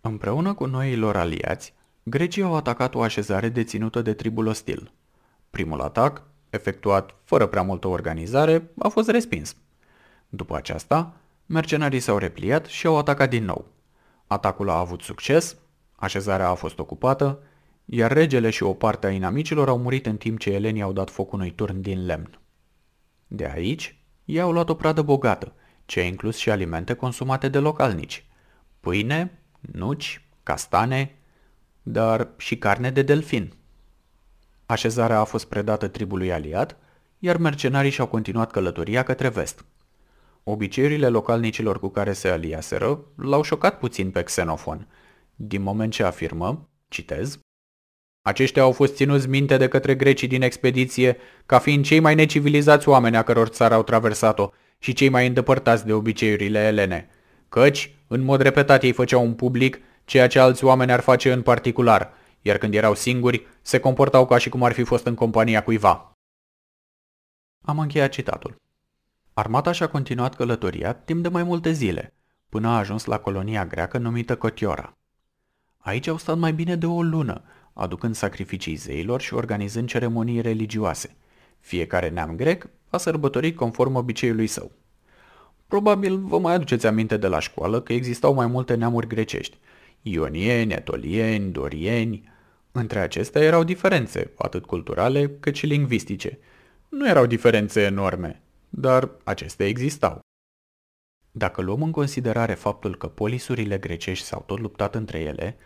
Împreună 0.00 0.54
cu 0.54 0.64
noilor 0.64 1.16
aliați, 1.16 1.74
grecii 2.02 2.42
au 2.42 2.54
atacat 2.54 2.94
o 2.94 3.02
așezare 3.02 3.48
deținută 3.48 4.02
de 4.02 4.14
tribul 4.14 4.46
ostil. 4.46 4.92
Primul 5.50 5.80
atac, 5.80 6.22
efectuat 6.50 7.14
fără 7.24 7.46
prea 7.46 7.62
multă 7.62 7.88
organizare, 7.88 8.70
a 8.78 8.88
fost 8.88 9.08
respins. 9.08 9.56
După 10.28 10.56
aceasta, 10.56 11.12
mercenarii 11.46 12.00
s-au 12.00 12.18
repliat 12.18 12.66
și 12.66 12.86
au 12.86 12.98
atacat 12.98 13.30
din 13.30 13.44
nou. 13.44 13.66
Atacul 14.26 14.70
a 14.70 14.78
avut 14.78 15.02
succes, 15.02 15.56
așezarea 15.96 16.48
a 16.48 16.54
fost 16.54 16.78
ocupată, 16.78 17.38
iar 17.90 18.12
regele 18.12 18.50
și 18.50 18.62
o 18.62 18.74
parte 18.74 19.06
a 19.06 19.10
inamicilor 19.10 19.68
au 19.68 19.78
murit 19.78 20.06
în 20.06 20.16
timp 20.16 20.38
ce 20.38 20.50
elenii 20.50 20.82
au 20.82 20.92
dat 20.92 21.10
foc 21.10 21.32
unui 21.32 21.50
turn 21.50 21.80
din 21.80 22.06
lemn. 22.06 22.40
De 23.26 23.50
aici, 23.54 24.02
ei 24.24 24.40
au 24.40 24.52
luat 24.52 24.68
o 24.68 24.74
pradă 24.74 25.02
bogată, 25.02 25.52
ce 25.86 26.00
a 26.00 26.04
inclus 26.04 26.36
și 26.36 26.50
alimente 26.50 26.94
consumate 26.94 27.48
de 27.48 27.58
localnici. 27.58 28.26
Pâine, 28.80 29.42
nuci, 29.60 30.26
castane, 30.42 31.18
dar 31.82 32.28
și 32.36 32.58
carne 32.58 32.90
de 32.90 33.02
delfin. 33.02 33.52
Așezarea 34.66 35.18
a 35.18 35.24
fost 35.24 35.48
predată 35.48 35.88
tribului 35.88 36.32
aliat, 36.32 36.76
iar 37.18 37.36
mercenarii 37.36 37.90
și-au 37.90 38.06
continuat 38.06 38.50
călătoria 38.50 39.02
către 39.02 39.28
vest. 39.28 39.64
Obiceiurile 40.44 41.08
localnicilor 41.08 41.78
cu 41.78 41.88
care 41.88 42.12
se 42.12 42.28
aliaseră 42.28 43.04
l-au 43.16 43.42
șocat 43.42 43.78
puțin 43.78 44.10
pe 44.10 44.22
Xenofon, 44.22 44.86
din 45.34 45.62
moment 45.62 45.92
ce 45.92 46.02
afirmă, 46.02 46.68
citez, 46.88 47.38
aceștia 48.22 48.62
au 48.62 48.72
fost 48.72 48.94
ținuți 48.94 49.28
minte 49.28 49.56
de 49.56 49.68
către 49.68 49.94
grecii 49.94 50.28
din 50.28 50.42
expediție 50.42 51.16
ca 51.46 51.58
fiind 51.58 51.84
cei 51.84 52.00
mai 52.00 52.14
necivilizați 52.14 52.88
oameni 52.88 53.16
a 53.16 53.22
căror 53.22 53.48
țară 53.48 53.74
au 53.74 53.82
traversat-o 53.82 54.50
și 54.78 54.92
cei 54.92 55.08
mai 55.08 55.26
îndepărtați 55.26 55.86
de 55.86 55.92
obiceiurile 55.92 56.58
elene. 56.58 57.08
Căci, 57.48 57.94
în 58.06 58.20
mod 58.20 58.40
repetat, 58.40 58.82
ei 58.82 58.92
făceau 58.92 59.24
un 59.24 59.34
public 59.34 59.80
ceea 60.04 60.26
ce 60.26 60.38
alți 60.38 60.64
oameni 60.64 60.92
ar 60.92 61.00
face 61.00 61.32
în 61.32 61.42
particular, 61.42 62.12
iar 62.42 62.58
când 62.58 62.74
erau 62.74 62.94
singuri, 62.94 63.46
se 63.62 63.80
comportau 63.80 64.26
ca 64.26 64.38
și 64.38 64.48
cum 64.48 64.62
ar 64.62 64.72
fi 64.72 64.82
fost 64.82 65.06
în 65.06 65.14
compania 65.14 65.62
cuiva. 65.62 66.12
Am 67.64 67.78
încheiat 67.78 68.10
citatul. 68.10 68.56
Armata 69.34 69.72
și-a 69.72 69.88
continuat 69.88 70.34
călătoria 70.34 70.92
timp 70.92 71.22
de 71.22 71.28
mai 71.28 71.42
multe 71.42 71.72
zile, 71.72 72.14
până 72.48 72.68
a 72.68 72.78
ajuns 72.78 73.04
la 73.04 73.18
colonia 73.18 73.66
greacă 73.66 73.98
numită 73.98 74.36
Cotiora. 74.36 74.92
Aici 75.78 76.06
au 76.06 76.16
stat 76.16 76.38
mai 76.38 76.52
bine 76.52 76.76
de 76.76 76.86
o 76.86 77.02
lună, 77.02 77.42
aducând 77.78 78.14
sacrificii 78.14 78.74
zeilor 78.74 79.20
și 79.20 79.34
organizând 79.34 79.88
ceremonii 79.88 80.40
religioase. 80.40 81.16
Fiecare 81.60 82.08
neam 82.08 82.36
grec 82.36 82.68
a 82.88 82.96
sărbătorit 82.96 83.56
conform 83.56 83.94
obiceiului 83.94 84.46
său. 84.46 84.70
Probabil 85.66 86.18
vă 86.18 86.38
mai 86.38 86.54
aduceți 86.54 86.86
aminte 86.86 87.16
de 87.16 87.26
la 87.26 87.38
școală 87.38 87.80
că 87.80 87.92
existau 87.92 88.34
mai 88.34 88.46
multe 88.46 88.74
neamuri 88.74 89.06
grecești. 89.06 89.58
Ionieni, 90.02 90.72
etolieni, 90.72 91.52
dorieni. 91.52 92.32
Între 92.72 92.98
acestea 92.98 93.42
erau 93.42 93.64
diferențe, 93.64 94.30
atât 94.36 94.66
culturale 94.66 95.30
cât 95.40 95.54
și 95.54 95.66
lingvistice. 95.66 96.38
Nu 96.88 97.08
erau 97.08 97.26
diferențe 97.26 97.80
enorme, 97.82 98.42
dar 98.68 99.10
acestea 99.24 99.66
existau. 99.66 100.20
Dacă 101.30 101.62
luăm 101.62 101.82
în 101.82 101.90
considerare 101.90 102.54
faptul 102.54 102.96
că 102.96 103.06
polisurile 103.06 103.78
grecești 103.78 104.24
s-au 104.24 104.42
tot 104.46 104.58
luptat 104.58 104.94
între 104.94 105.18
ele, 105.18 105.56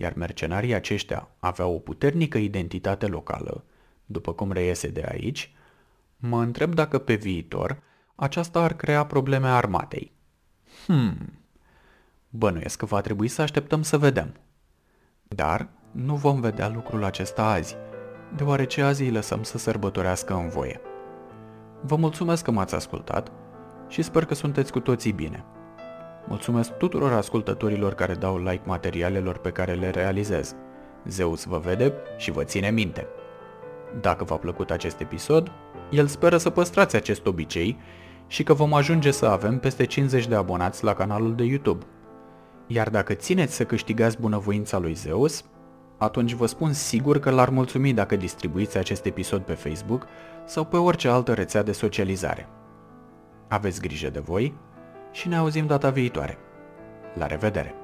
iar 0.00 0.12
mercenarii 0.14 0.74
aceștia 0.74 1.28
aveau 1.38 1.74
o 1.74 1.78
puternică 1.78 2.38
identitate 2.38 3.06
locală, 3.06 3.64
după 4.06 4.32
cum 4.32 4.52
reiese 4.52 4.88
de 4.88 5.06
aici, 5.08 5.52
mă 6.16 6.40
întreb 6.40 6.74
dacă 6.74 6.98
pe 6.98 7.14
viitor 7.14 7.82
aceasta 8.14 8.60
ar 8.60 8.74
crea 8.74 9.06
probleme 9.06 9.46
armatei. 9.46 10.12
Hmm, 10.86 11.32
bănuiesc 12.28 12.78
că 12.78 12.84
va 12.84 13.00
trebui 13.00 13.28
să 13.28 13.42
așteptăm 13.42 13.82
să 13.82 13.98
vedem. 13.98 14.34
Dar 15.22 15.68
nu 15.90 16.14
vom 16.14 16.40
vedea 16.40 16.68
lucrul 16.68 17.04
acesta 17.04 17.44
azi, 17.44 17.76
deoarece 18.36 18.82
azi 18.82 19.02
îi 19.02 19.10
lăsăm 19.10 19.42
să 19.42 19.58
sărbătorească 19.58 20.34
în 20.34 20.48
voie. 20.48 20.80
Vă 21.82 21.96
mulțumesc 21.96 22.44
că 22.44 22.50
m-ați 22.50 22.74
ascultat 22.74 23.32
și 23.88 24.02
sper 24.02 24.24
că 24.24 24.34
sunteți 24.34 24.72
cu 24.72 24.80
toții 24.80 25.12
bine. 25.12 25.44
Mulțumesc 26.28 26.72
tuturor 26.72 27.12
ascultătorilor 27.12 27.94
care 27.94 28.14
dau 28.14 28.38
like 28.38 28.62
materialelor 28.64 29.38
pe 29.38 29.50
care 29.50 29.72
le 29.72 29.90
realizez. 29.90 30.54
Zeus 31.04 31.44
vă 31.44 31.58
vede 31.58 31.92
și 32.16 32.30
vă 32.30 32.44
ține 32.44 32.70
minte. 32.70 33.06
Dacă 34.00 34.24
v-a 34.24 34.36
plăcut 34.36 34.70
acest 34.70 35.00
episod, 35.00 35.52
el 35.90 36.06
speră 36.06 36.36
să 36.36 36.50
păstrați 36.50 36.96
acest 36.96 37.26
obicei 37.26 37.78
și 38.26 38.42
că 38.42 38.52
vom 38.52 38.74
ajunge 38.74 39.10
să 39.10 39.26
avem 39.26 39.58
peste 39.58 39.84
50 39.84 40.26
de 40.26 40.34
abonați 40.34 40.84
la 40.84 40.94
canalul 40.94 41.34
de 41.34 41.44
YouTube. 41.44 41.84
Iar 42.66 42.90
dacă 42.90 43.14
țineți 43.14 43.54
să 43.54 43.64
câștigați 43.64 44.20
bunăvoința 44.20 44.78
lui 44.78 44.94
Zeus, 44.94 45.44
atunci 45.98 46.32
vă 46.32 46.46
spun 46.46 46.72
sigur 46.72 47.18
că 47.18 47.30
l-ar 47.30 47.48
mulțumi 47.48 47.92
dacă 47.92 48.16
distribuiți 48.16 48.78
acest 48.78 49.04
episod 49.04 49.42
pe 49.42 49.52
Facebook 49.52 50.06
sau 50.44 50.64
pe 50.64 50.76
orice 50.76 51.08
altă 51.08 51.32
rețea 51.32 51.62
de 51.62 51.72
socializare. 51.72 52.48
Aveți 53.48 53.80
grijă 53.80 54.10
de 54.10 54.18
voi 54.18 54.54
și 55.10 55.28
ne 55.28 55.36
auzim 55.36 55.66
data 55.66 55.90
viitoare. 55.90 56.38
La 57.14 57.26
revedere! 57.26 57.74